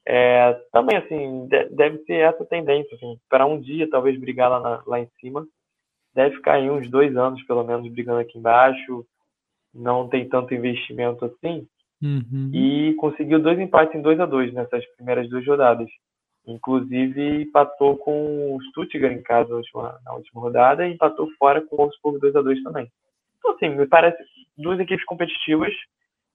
[0.07, 4.61] É, também assim de- deve ser essa tendência, assim, para um dia talvez brigar lá,
[4.61, 5.47] na- lá em cima.
[6.15, 9.05] Deve ficar aí uns dois anos pelo menos brigando aqui embaixo.
[9.75, 11.67] Não tem tanto investimento assim
[12.03, 12.51] Uhum.
[12.53, 15.89] e conseguiu dois empates em 2 a 2 nessas primeiras duas rodadas.
[16.47, 21.61] Inclusive empatou com o Stuttgart em casa na última, na última rodada e empatou fora
[21.61, 22.91] com o Wolfsburg 2 a 2 também.
[23.39, 24.19] Então assim, me parece
[24.57, 25.73] duas equipes competitivas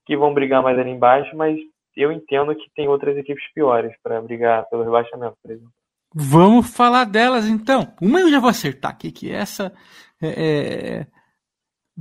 [0.06, 1.58] que vão brigar mais ali embaixo, mas
[1.96, 5.74] eu entendo que tem outras equipes piores para brigar pelo rebaixamento, por exemplo.
[6.14, 7.94] Vamos falar delas então.
[8.02, 9.74] Uma eu já vou acertar aqui, que essa
[10.22, 11.08] é, é-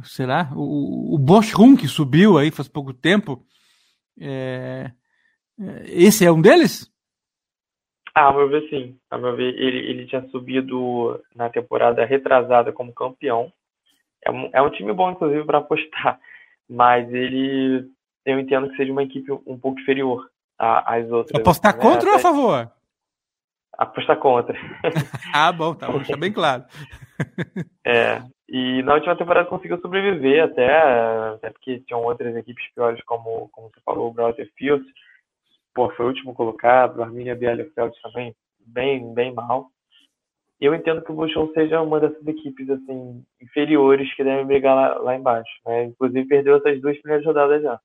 [0.05, 0.51] será?
[0.55, 3.45] O, o Boschum que subiu aí faz pouco tempo.
[4.21, 4.93] é,
[5.59, 6.91] é, esse é um deles?
[8.19, 8.99] Ah, a meu ver, sim.
[9.11, 13.53] A meu ver, ele, ele tinha subido na temporada retrasada como campeão.
[14.25, 16.19] É um, é um time bom, inclusive, para apostar.
[16.67, 17.87] Mas ele,
[18.25, 21.39] eu entendo que seja uma equipe um pouco inferior às outras.
[21.39, 21.83] Apostar né?
[21.83, 22.73] contra ou a Até- favor?
[23.77, 24.57] Apostar contra.
[25.35, 26.65] Ah, bom, tá, vou deixar bem claro.
[27.87, 30.77] É, e na última temporada conseguiu sobreviver até,
[31.35, 34.85] até porque tinham outras equipes piores, como, como você falou, o Brother Field.
[35.77, 38.35] Pô, foi o último colocado, o Arminia Bielefeld também,
[38.67, 39.71] bem, bem mal.
[40.59, 44.95] Eu entendo que o Bochum seja uma dessas equipes assim inferiores que devem brigar lá,
[44.99, 45.85] lá embaixo, né?
[45.85, 47.79] Inclusive perdeu essas duas primeiras rodadas já.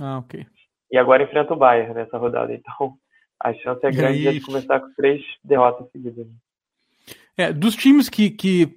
[0.00, 0.46] Ah, ok.
[0.90, 2.94] E agora enfrenta o Bayern nessa rodada, então
[3.38, 6.26] a chance é E grande aí- de começar com três derrotas seguidas.
[6.26, 6.32] né?
[7.36, 8.74] É, dos times que, que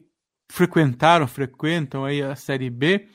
[0.51, 3.07] frequentaram, frequentam aí a Série B,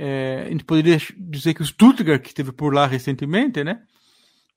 [0.00, 3.82] É, a gente poderia dizer que o Stuttgart, que esteve por lá recentemente, né?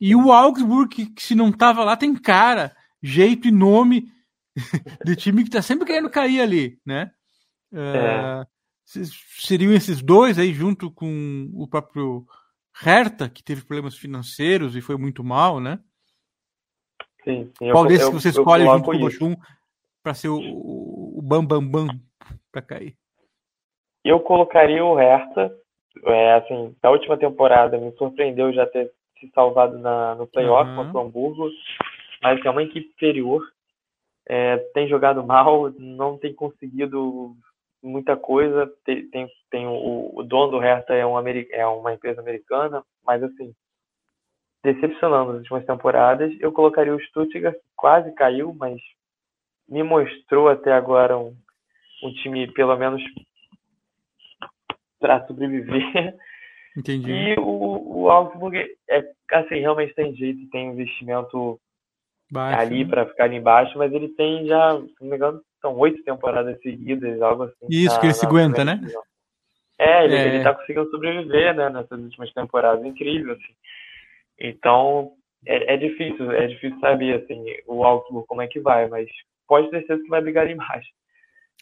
[0.02, 4.06] E o Augsburg, que, se não estava lá, tem cara, jeito e nome
[5.06, 7.12] de time que está sempre querendo cair ali, né?
[7.72, 8.44] É.
[9.40, 12.26] seriam esses dois aí, junto com o próprio
[12.74, 15.80] Hertha, que teve problemas financeiros e foi muito mal, né?
[17.24, 19.36] Sim, sim Qual desses que você escolhe junto com o Bochum
[20.02, 21.88] para ser o, o bam bam bam
[22.52, 22.98] para cair?
[24.04, 25.56] Eu colocaria o Hertha.
[26.04, 28.92] É, assim, na última temporada me surpreendeu já ter
[29.22, 30.76] se salvado na, no playoff uhum.
[30.76, 31.50] contra o Hamburgo,
[32.22, 33.42] mas é uma equipe superior.
[34.28, 37.36] É, tem jogado mal, não tem conseguido
[37.82, 38.70] muita coisa.
[38.84, 43.24] Tem, tem, tem o, o, dono do Hertha é, um, é uma empresa americana, mas
[43.24, 43.54] assim,
[44.64, 46.34] decepcionando nas últimas temporadas.
[46.40, 48.80] Eu colocaria o Stuttgart, que quase caiu, mas
[49.70, 51.36] me mostrou até agora um,
[52.04, 53.02] um time, pelo menos,
[55.00, 56.16] para sobreviver.
[56.78, 57.12] Entendi.
[57.12, 58.58] E o, o Augsburg,
[58.90, 59.04] é,
[59.34, 61.60] assim, realmente tem jeito, tem investimento
[62.32, 62.90] Baixo, ali né?
[62.90, 66.60] para ficar ali embaixo, mas ele tem já, se não me engano, são oito temporadas
[66.62, 67.66] seguidas, algo assim.
[67.70, 68.82] Isso, na, que ele se aguenta, né?
[69.78, 70.28] É, ele, é.
[70.28, 73.54] ele tá conseguindo sobreviver, né, nessas últimas temporadas, incrível, assim.
[74.40, 75.12] Então,
[75.46, 79.10] é, é difícil, é difícil saber, assim, o Augsburg como é que vai, mas
[79.48, 80.90] pode ter certeza que vai brigar ali embaixo.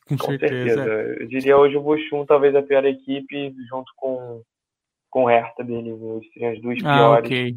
[0.07, 0.83] Com, com certeza.
[0.83, 1.21] certeza.
[1.21, 4.41] Eu diria hoje o Bochum talvez a pior equipe, junto com,
[5.09, 5.95] com o Hertha dele,
[6.33, 7.25] seriam as duas ah, piores.
[7.25, 7.55] Okay.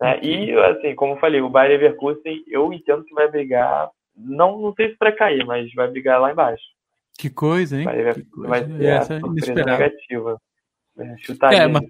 [0.00, 0.20] Né?
[0.22, 4.72] E, assim, como eu falei, o Bayer Leverkusen, eu entendo que vai brigar, não, não
[4.74, 6.64] sei se para cair, mas vai brigar lá embaixo.
[7.18, 7.84] Que coisa, hein?
[7.84, 8.48] Vai, que coisa.
[8.48, 10.40] vai ser Essa a surpresa negativa.
[11.50, 11.84] É, é mas,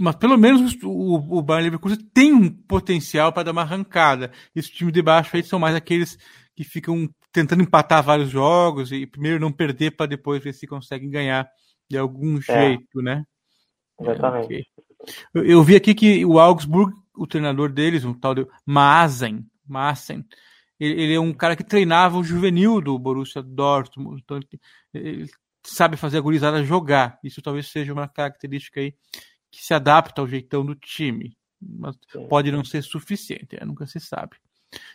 [0.00, 4.30] mas pelo menos o, o Bayern Leverkusen tem um potencial para dar uma arrancada.
[4.54, 6.18] Esse time de baixo aí são mais aqueles
[6.54, 11.10] que ficam tentando empatar vários jogos e primeiro não perder para depois ver se conseguem
[11.10, 11.46] ganhar
[11.88, 12.40] de algum é.
[12.40, 13.24] jeito, né?
[14.00, 14.42] Exatamente.
[14.42, 14.64] É, okay.
[15.34, 20.24] eu, eu, vi aqui que o Augsburg, o treinador deles, um tal de Maasen, Maasen
[20.78, 24.48] ele, ele, é um cara que treinava o juvenil do Borussia Dortmund, então ele,
[24.94, 25.30] ele
[25.64, 27.18] sabe fazer a gurizada jogar.
[27.24, 28.94] Isso talvez seja uma característica aí
[29.50, 32.28] que se adapta ao jeitão do time, mas Sim.
[32.28, 33.64] pode não ser suficiente, né?
[33.64, 34.36] nunca se sabe.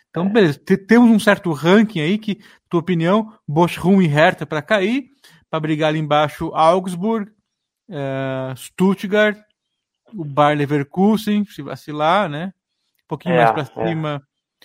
[0.08, 0.28] Então, é.
[0.28, 2.38] beleza, temos um certo ranking aí que,
[2.68, 5.10] tua opinião, Bochum e Hertha para cair,
[5.50, 7.30] para brigar ali embaixo Augsburg,
[7.92, 9.38] uh, Stuttgart,
[10.14, 12.52] o Bayer Leverkusen, se vacilar, né?
[13.04, 13.88] Um pouquinho é, mais para é.
[13.88, 14.22] cima,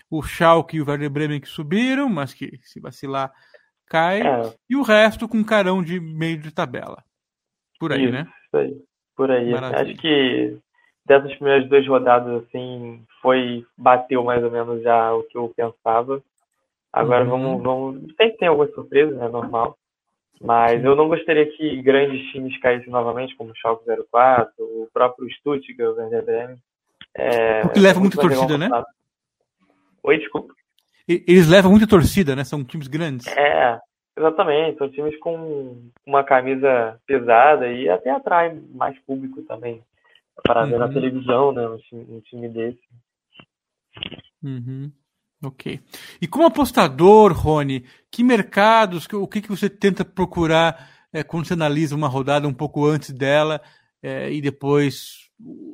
[0.09, 3.31] o Schalke e o Werder Bremen que subiram, mas que se vacilar
[3.85, 4.53] cai, é.
[4.69, 7.03] e o resto com carão de meio de tabela.
[7.79, 8.27] Por aí, isso, né?
[8.45, 9.49] Isso aí por aí.
[9.49, 9.81] Maravilha.
[9.81, 10.57] Acho que
[11.03, 16.21] dessas primeiras duas rodadas, assim, foi, bateu mais ou menos já o que eu pensava.
[16.93, 17.29] Agora uhum.
[17.29, 18.01] vamos, vamos.
[18.15, 19.75] Sempre tem algumas surpresas, é normal.
[20.41, 25.29] Mas eu não gostaria que grandes times caíssem novamente, como o Schalke 04, o próprio
[25.31, 26.57] Stuttgart, o Werder Bremen.
[27.15, 28.69] É, Porque leva muita torcida, né?
[30.03, 30.53] Oi, desculpa.
[31.07, 32.43] Eles levam muita torcida, né?
[32.43, 33.25] São times grandes.
[33.27, 33.79] É,
[34.17, 39.83] Exatamente, são times com uma camisa pesada e até atrai mais público também
[40.43, 40.71] para uhum.
[40.71, 40.93] ver na uhum.
[40.93, 41.67] televisão, né?
[41.67, 42.81] Um time, um time desse.
[44.43, 44.91] Uhum.
[45.43, 45.79] Ok.
[46.19, 51.53] E como apostador, Rony, que mercados, o que, que você tenta procurar é, quando você
[51.53, 53.61] analisa uma rodada um pouco antes dela
[54.01, 55.27] é, e depois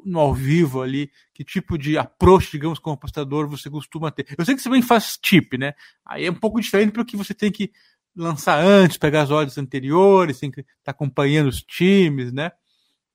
[0.05, 1.09] no ao vivo ali?
[1.34, 4.26] Que tipo de approach, digamos, como apostador você costuma ter?
[4.38, 5.74] Eu sei que você também faz tip, né?
[6.05, 7.72] Aí é um pouco diferente porque você tem que
[8.16, 12.51] lançar antes, pegar as odds anteriores, tem que estar tá acompanhando os times, né?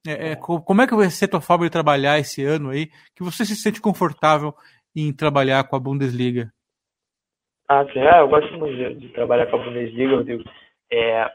[0.07, 2.91] É, é, como é que vai ser a tua forma de trabalhar esse ano aí,
[3.15, 4.55] que você se sente confortável
[5.01, 6.53] em trabalhar com a Bundesliga?
[7.69, 10.45] Ah, sim, é, eu gosto muito de, de, trabalhar com a Bundesliga, eu digo,
[10.91, 11.31] é,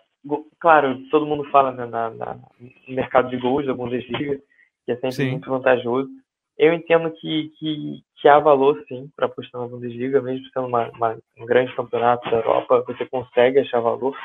[0.60, 2.40] claro, todo mundo fala né, na, na,
[2.88, 4.40] no mercado de gols da Bundesliga,
[4.86, 5.32] que é sempre sim.
[5.32, 6.10] muito vantajoso,
[6.58, 10.90] eu entendo que, que, que há valor, sim, para apostar na Bundesliga, mesmo sendo uma,
[10.90, 14.16] uma, um grande campeonato da Europa, você consegue achar valor,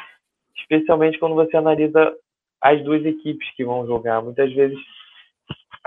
[0.56, 2.14] especialmente quando você analisa
[2.60, 4.20] as duas equipes que vão jogar.
[4.22, 4.78] Muitas vezes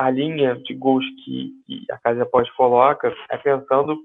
[0.01, 3.99] a linha de gols que, que a Casa Pós coloca é pensando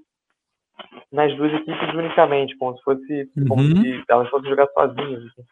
[1.11, 3.47] nas duas equipes unicamente, como se fosse uhum.
[3.47, 5.23] como se elas fossem jogar sozinhas.
[5.25, 5.43] Assim.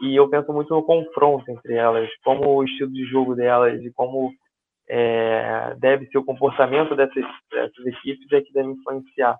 [0.00, 3.92] E eu penso muito no confronto entre elas, como o estilo de jogo delas e
[3.92, 4.32] como
[4.88, 9.38] é, deve ser o comportamento dessas, dessas equipes é que deve influenciar,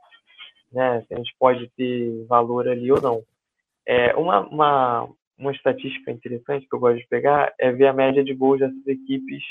[0.70, 1.02] né?
[1.08, 3.22] Se a gente pode ter valor ali ou não.
[3.86, 5.08] É, uma, uma,
[5.38, 8.86] uma estatística interessante que eu gosto de pegar é ver a média de gols dessas
[8.86, 9.42] equipes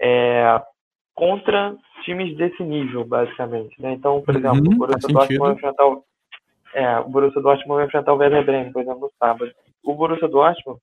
[0.00, 0.62] é,
[1.14, 3.80] contra times desse nível, basicamente.
[3.80, 3.92] Né?
[3.92, 6.04] Então, por exemplo, uhum, o Borussia Dortmund vai enfrentar o,
[6.74, 9.52] é, o Borussia Dortmund vai enfrentar o Werder Bremen, por exemplo, no sábado.
[9.84, 10.80] O Borussia Dortmund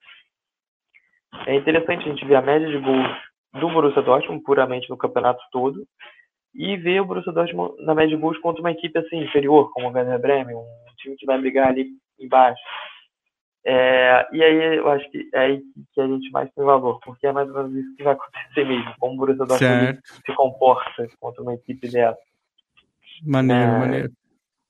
[1.45, 3.07] é interessante a gente ver a média de gols
[3.53, 5.83] do Borussia Dortmund puramente no campeonato todo
[6.53, 9.89] e ver o Borussia Dortmund na média de gols contra uma equipe assim inferior, como
[9.89, 10.65] o Werder Bremen, um
[10.97, 11.89] time que vai brigar ali
[12.19, 12.61] embaixo.
[13.69, 15.61] É, e aí eu acho que é aí
[15.93, 18.63] que a gente mais tem valor, porque é mais ou menos isso que vai acontecer
[18.63, 22.17] mesmo, como o Borussia Dortmund se comporta contra uma equipe dessa.
[23.25, 24.11] Maneiro, é, maneiro.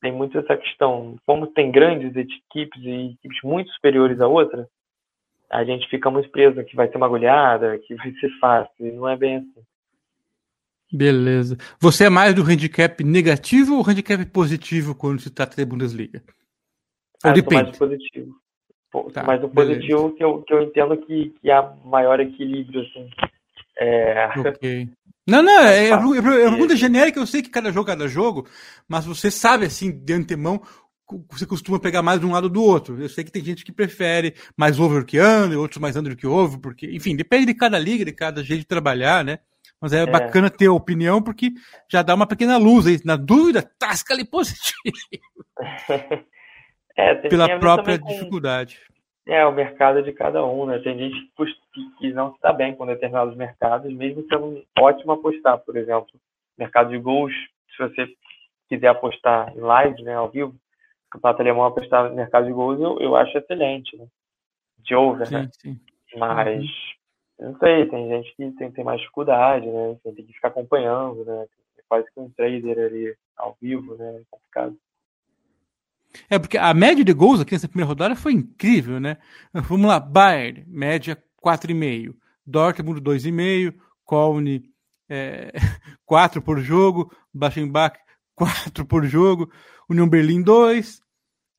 [0.01, 4.67] Tem muito essa questão, como tem grandes equipes e equipes muito superiores a outra,
[5.47, 8.91] a gente fica muito preso que vai ser uma goleada, que vai ser fácil, e
[8.91, 9.63] não é bem assim.
[10.91, 11.55] Beleza.
[11.79, 16.23] Você é mais do handicap negativo ou handicap positivo quando se trata de Bundesliga?
[17.23, 17.63] Ah, depende?
[17.63, 18.46] mais positivo.
[19.11, 23.09] Tá, mas o positivo que eu, que eu entendo que, que há maior equilíbrio, assim.
[23.79, 24.29] É...
[25.29, 28.07] Não, não, é, é, é, é pergunta genérica, eu sei que cada jogo é cada
[28.07, 28.47] jogo,
[28.87, 30.61] mas você sabe, assim, de antemão,
[31.29, 33.01] você costuma pegar mais de um lado do outro.
[33.01, 36.25] Eu sei que tem gente que prefere mais over que under, outros mais under que
[36.25, 39.39] over, porque, enfim, depende de cada liga, de cada jeito de trabalhar, né?
[39.81, 40.05] Mas é, é.
[40.05, 41.51] bacana ter a opinião, porque
[41.91, 42.99] já dá uma pequena luz aí.
[43.03, 44.73] Na dúvida, tasca ali positivo.
[46.97, 48.81] É, Pela própria dificuldade.
[49.27, 50.79] É, o mercado de cada um, né?
[50.79, 51.31] Tem gente
[51.73, 56.09] que, que não está bem com determinados mercados, mesmo sendo ótimo apostar, por exemplo.
[56.57, 57.33] Mercado de gols,
[57.75, 58.07] se você
[58.67, 60.55] quiser apostar em live, né, ao vivo,
[61.07, 64.07] o campeonato alemão apostar no mercado de gols, eu, eu acho excelente, né?
[64.79, 65.49] De over, sim, né?
[65.61, 65.79] Sim.
[66.15, 66.63] Mas,
[67.37, 67.51] uhum.
[67.51, 69.97] não sei, tem gente que tem, tem mais dificuldade, né?
[70.03, 71.45] Tem que ficar acompanhando, né?
[71.77, 74.21] É quase que um trader ali ao vivo, né?
[74.21, 74.77] É complicado.
[76.29, 79.17] É, porque a média de gols aqui nessa primeira rodada foi incrível, né?
[79.53, 82.15] Vamos lá, Bayern, média 4,5.
[82.45, 83.73] Dortmund 2,5.
[84.05, 84.63] Colne
[85.09, 85.51] é,
[86.05, 87.11] 4 por jogo.
[87.33, 87.97] Bachenbach
[88.35, 89.51] 4 por jogo.
[89.89, 91.01] União Berlim 2.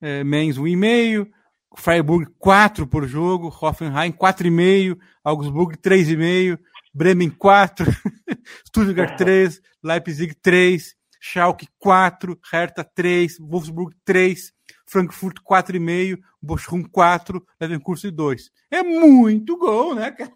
[0.00, 1.28] É, Mainz 1,5.
[1.76, 3.48] Freiburg 4 por jogo.
[3.60, 4.98] Hoffenheim 4,5.
[5.22, 6.58] Augsburg 3,5.
[6.94, 7.86] Bremen 4.
[8.66, 9.60] Stuttgart 3.
[9.82, 10.97] Leipzig 3.
[11.20, 14.52] Schalke 4, Hertha 3, Wolfsburg 3,
[14.86, 18.50] Frankfurt 4,5, Bochum 4, Leverkusen 2.
[18.70, 20.32] É muito gol, né, cara?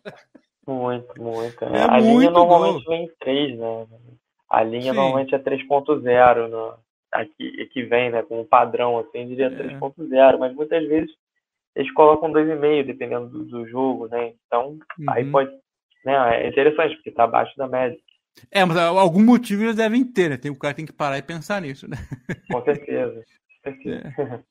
[0.67, 1.65] Muito, muito.
[1.67, 1.79] Né?
[1.79, 2.97] É a muito linha normalmente gol.
[2.97, 3.87] vem 3, né?
[4.49, 4.99] A linha Sim.
[4.99, 6.77] normalmente é 3.0
[7.13, 8.23] aqui, aqui vem, né?
[8.23, 9.51] Com um padrão assim, diria é.
[9.51, 11.11] 3.0, mas muitas vezes
[11.75, 14.35] eles colocam 2,5 dependendo do, do, jogo, né?
[14.47, 15.11] Então, uhum.
[15.11, 15.51] aí pode.
[16.05, 17.99] Né, é interessante, porque está abaixo da média.
[18.51, 20.37] É, mas algum motivo eles devem ter, né?
[20.37, 21.97] Tem, o cara tem que parar e pensar nisso, né?
[22.51, 23.23] Com certeza.
[23.65, 24.43] É.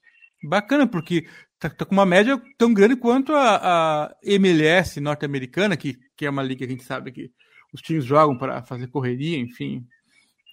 [0.41, 1.27] Bacana, porque
[1.59, 6.29] tá, tá, com uma média tão grande quanto a, a MLS norte-americana, que, que é
[6.29, 7.29] uma liga que a gente sabe que
[7.73, 9.86] os times jogam para fazer correria, enfim.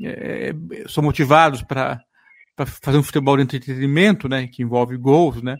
[0.02, 2.00] É, é são motivados para
[2.82, 4.48] fazer um futebol de entretenimento, né?
[4.48, 5.56] Que envolve gols, né?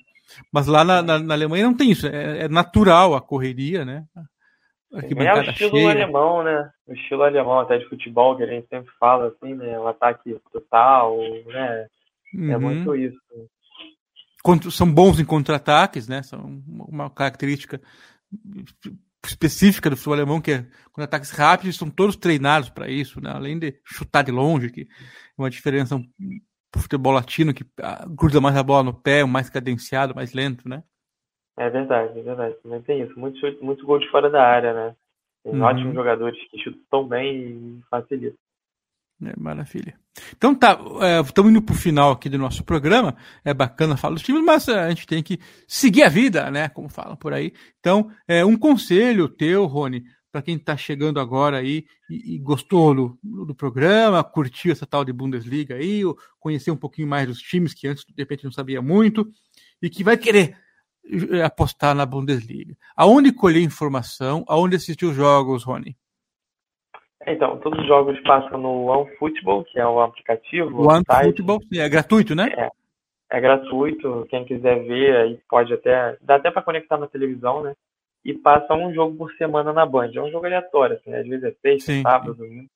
[0.53, 2.09] Mas lá na, na, na Alemanha não tem isso.
[2.09, 4.05] É, é natural a correria, né?
[4.93, 5.91] É o estilo cheia.
[5.91, 6.71] alemão, né?
[6.87, 9.79] O estilo alemão até de futebol que a gente sempre fala, assim, né?
[9.79, 11.17] O ataque total,
[11.47, 11.87] né?
[12.35, 12.53] É uhum.
[12.53, 13.19] É muito isso.
[14.71, 16.23] São bons em contra-ataques, né?
[16.23, 17.81] São uma característica
[19.27, 23.31] específica do futebol alemão, que é contra-ataques rápidos, são todos treinados para isso, né?
[23.31, 24.87] Além de chutar de longe, que é
[25.37, 26.01] uma diferença
[26.71, 28.07] pro futebol latino, que ah,
[28.41, 30.83] mais a bola no pé, mais cadenciado, mais lento, né?
[31.59, 32.57] É verdade, é verdade.
[32.63, 33.19] Também tem isso.
[33.19, 34.97] Muito, muito gol de fora da área, né?
[35.43, 35.63] Tem uhum.
[35.63, 38.39] ótimos jogadores que chutam tão bem e facilitam.
[39.21, 39.99] É, maravilha.
[40.37, 40.79] Então tá,
[41.25, 43.17] estamos é, indo para o final aqui do nosso programa.
[43.45, 46.69] É bacana falar dos times, mas é, a gente tem que seguir a vida, né?
[46.69, 47.53] Como falam por aí.
[47.81, 52.95] Então, é, um conselho teu, Rony, para quem está chegando agora aí e, e gostou
[52.95, 56.03] do, do, programa, curtiu essa tal de Bundesliga aí,
[56.39, 59.29] conhecer um pouquinho mais dos times que antes de repente não sabia muito
[59.83, 60.57] e que vai querer
[61.45, 62.75] apostar na Bundesliga.
[62.97, 64.45] Aonde colher informação?
[64.49, 65.97] Aonde assistir os jogos, Rony?
[67.27, 70.87] Então, todos os jogos passam no OneFootball, que é o aplicativo.
[70.87, 72.51] OneFootball, é gratuito, né?
[72.57, 72.71] É,
[73.31, 74.27] é gratuito.
[74.31, 76.17] Quem quiser ver, aí pode até.
[76.23, 77.75] Dá até para conectar na televisão, né?
[78.25, 80.11] E passa um jogo por semana na Band.
[80.15, 81.21] É um jogo aleatório, assim, né?
[81.21, 82.69] Às vezes é sexta, sábado, domingo.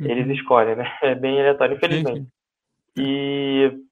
[0.00, 0.10] Uhum.
[0.10, 0.90] Eles escolhem, né?
[1.02, 2.20] É bem aleatório, infelizmente.
[2.20, 2.26] Sim,
[2.96, 3.02] sim.
[3.02, 3.85] E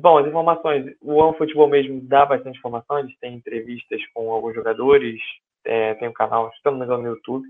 [0.00, 5.20] Bom, as informações, o OneFootball mesmo dá bastante informação, eles têm entrevistas com alguns jogadores,
[5.64, 7.44] é, tem um canal, engano, no YouTube.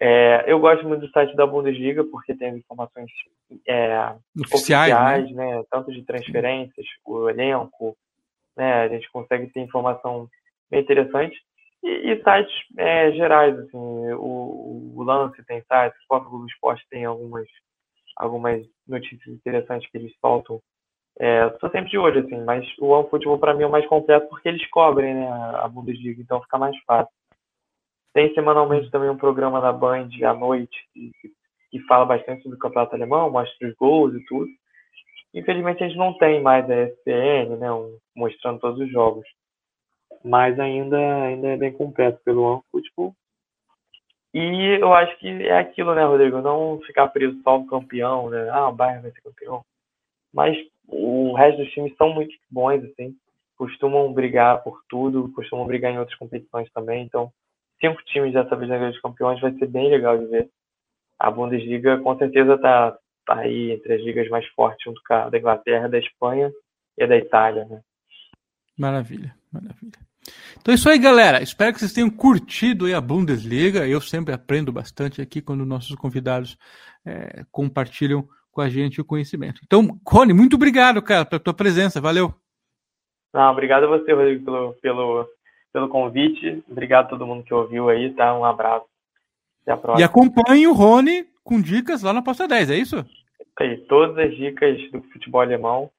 [0.00, 3.10] É, eu gosto muito do site da Bundesliga, porque tem informações
[3.68, 5.56] é, oficiais, oficiais né?
[5.56, 5.62] né?
[5.70, 7.94] tanto de transferências, o elenco,
[8.56, 8.84] né?
[8.84, 10.30] a gente consegue ter informação
[10.70, 11.36] bem interessante.
[11.84, 13.76] E, e sites é, gerais, assim,
[14.14, 17.46] o, o, Lance tem sites, o Sport Globo Esporte tem algumas,
[18.16, 20.58] algumas notícias interessantes que eles soltam
[21.18, 24.28] é, tô sempre de olho, assim, mas o OneFootball para mim é o mais completo
[24.28, 27.12] porque eles cobrem né, a Bundesliga, então fica mais fácil.
[28.14, 31.10] Tem semanalmente também um programa na Band à noite que,
[31.70, 34.48] que fala bastante sobre o campeonato alemão, mostra os gols e tudo.
[35.34, 39.26] Infelizmente a gente não tem mais a ESPN, né, um, mostrando todos os jogos.
[40.24, 43.14] Mas ainda, ainda é bem completo pelo OneFootball.
[44.34, 46.40] E eu acho que é aquilo, né, Rodrigo?
[46.40, 48.48] Não ficar preso só no campeão, né?
[48.50, 49.62] Ah, o Bayern vai ser campeão.
[50.32, 50.56] Mas
[50.92, 53.16] o resto dos times são muito bons, assim.
[53.56, 57.04] Costumam brigar por tudo, costumam brigar em outras competições também.
[57.04, 57.32] Então,
[57.80, 60.50] cinco times dessa vez na Liga dos Campeões vai ser bem legal de ver.
[61.18, 65.30] A Bundesliga com certeza tá, tá aí entre as ligas mais fortes, junto com a
[65.30, 66.50] da Inglaterra, da Espanha
[66.98, 67.80] e a da Itália, né?
[68.78, 69.98] Maravilha, maravilha.
[70.60, 71.42] Então é isso aí, galera.
[71.42, 73.86] Espero que vocês tenham curtido a Bundesliga.
[73.86, 76.56] Eu sempre aprendo bastante aqui quando nossos convidados
[77.04, 79.60] é, compartilham com a gente o conhecimento.
[79.64, 82.00] Então, Rony, muito obrigado, cara, pela tua presença.
[82.00, 82.32] Valeu.
[83.32, 85.28] Não, obrigado a você, Rodrigo, pelo, pelo,
[85.72, 86.62] pelo convite.
[86.70, 88.38] Obrigado a todo mundo que ouviu aí, tá?
[88.38, 88.84] Um abraço.
[89.62, 90.00] Até a próxima.
[90.00, 93.04] E acompanhe o Rony com dicas lá na Posta 10, é isso?
[93.58, 95.90] Aí, todas as dicas do futebol alemão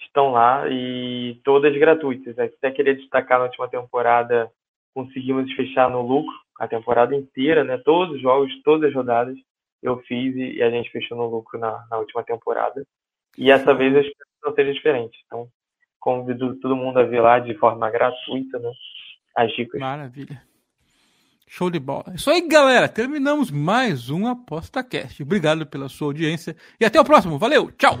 [0.00, 2.38] estão lá e todas gratuitas.
[2.38, 4.50] Até queria destacar na última temporada,
[4.94, 7.76] conseguimos fechar no lucro a temporada inteira, né?
[7.78, 9.36] Todos os jogos, todas as rodadas
[9.82, 12.84] eu fiz e, a gente fechou no lucro na, na última temporada.
[13.36, 15.18] E essa vez eu espero que não seja diferente.
[15.26, 15.48] Então,
[16.00, 18.70] convido todo mundo a ver lá de forma gratuita, né?
[19.36, 19.80] As dicas.
[19.80, 20.42] Maravilha.
[21.46, 22.12] Show de bola.
[22.14, 22.88] Isso aí, galera.
[22.88, 25.22] Terminamos mais um ApostaCast.
[25.22, 27.38] Obrigado pela sua audiência e até o próximo.
[27.38, 27.96] Valeu, tchau!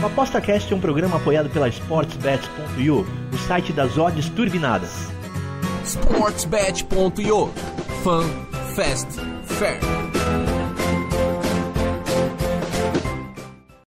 [0.00, 3.00] O ApostaCast é um programa apoiado pela SportsBet.io,
[3.32, 5.10] o site das odds turbinadas.
[5.84, 7.46] SportsBet.io
[8.02, 8.28] Fun,
[8.74, 10.05] Fast, Fair.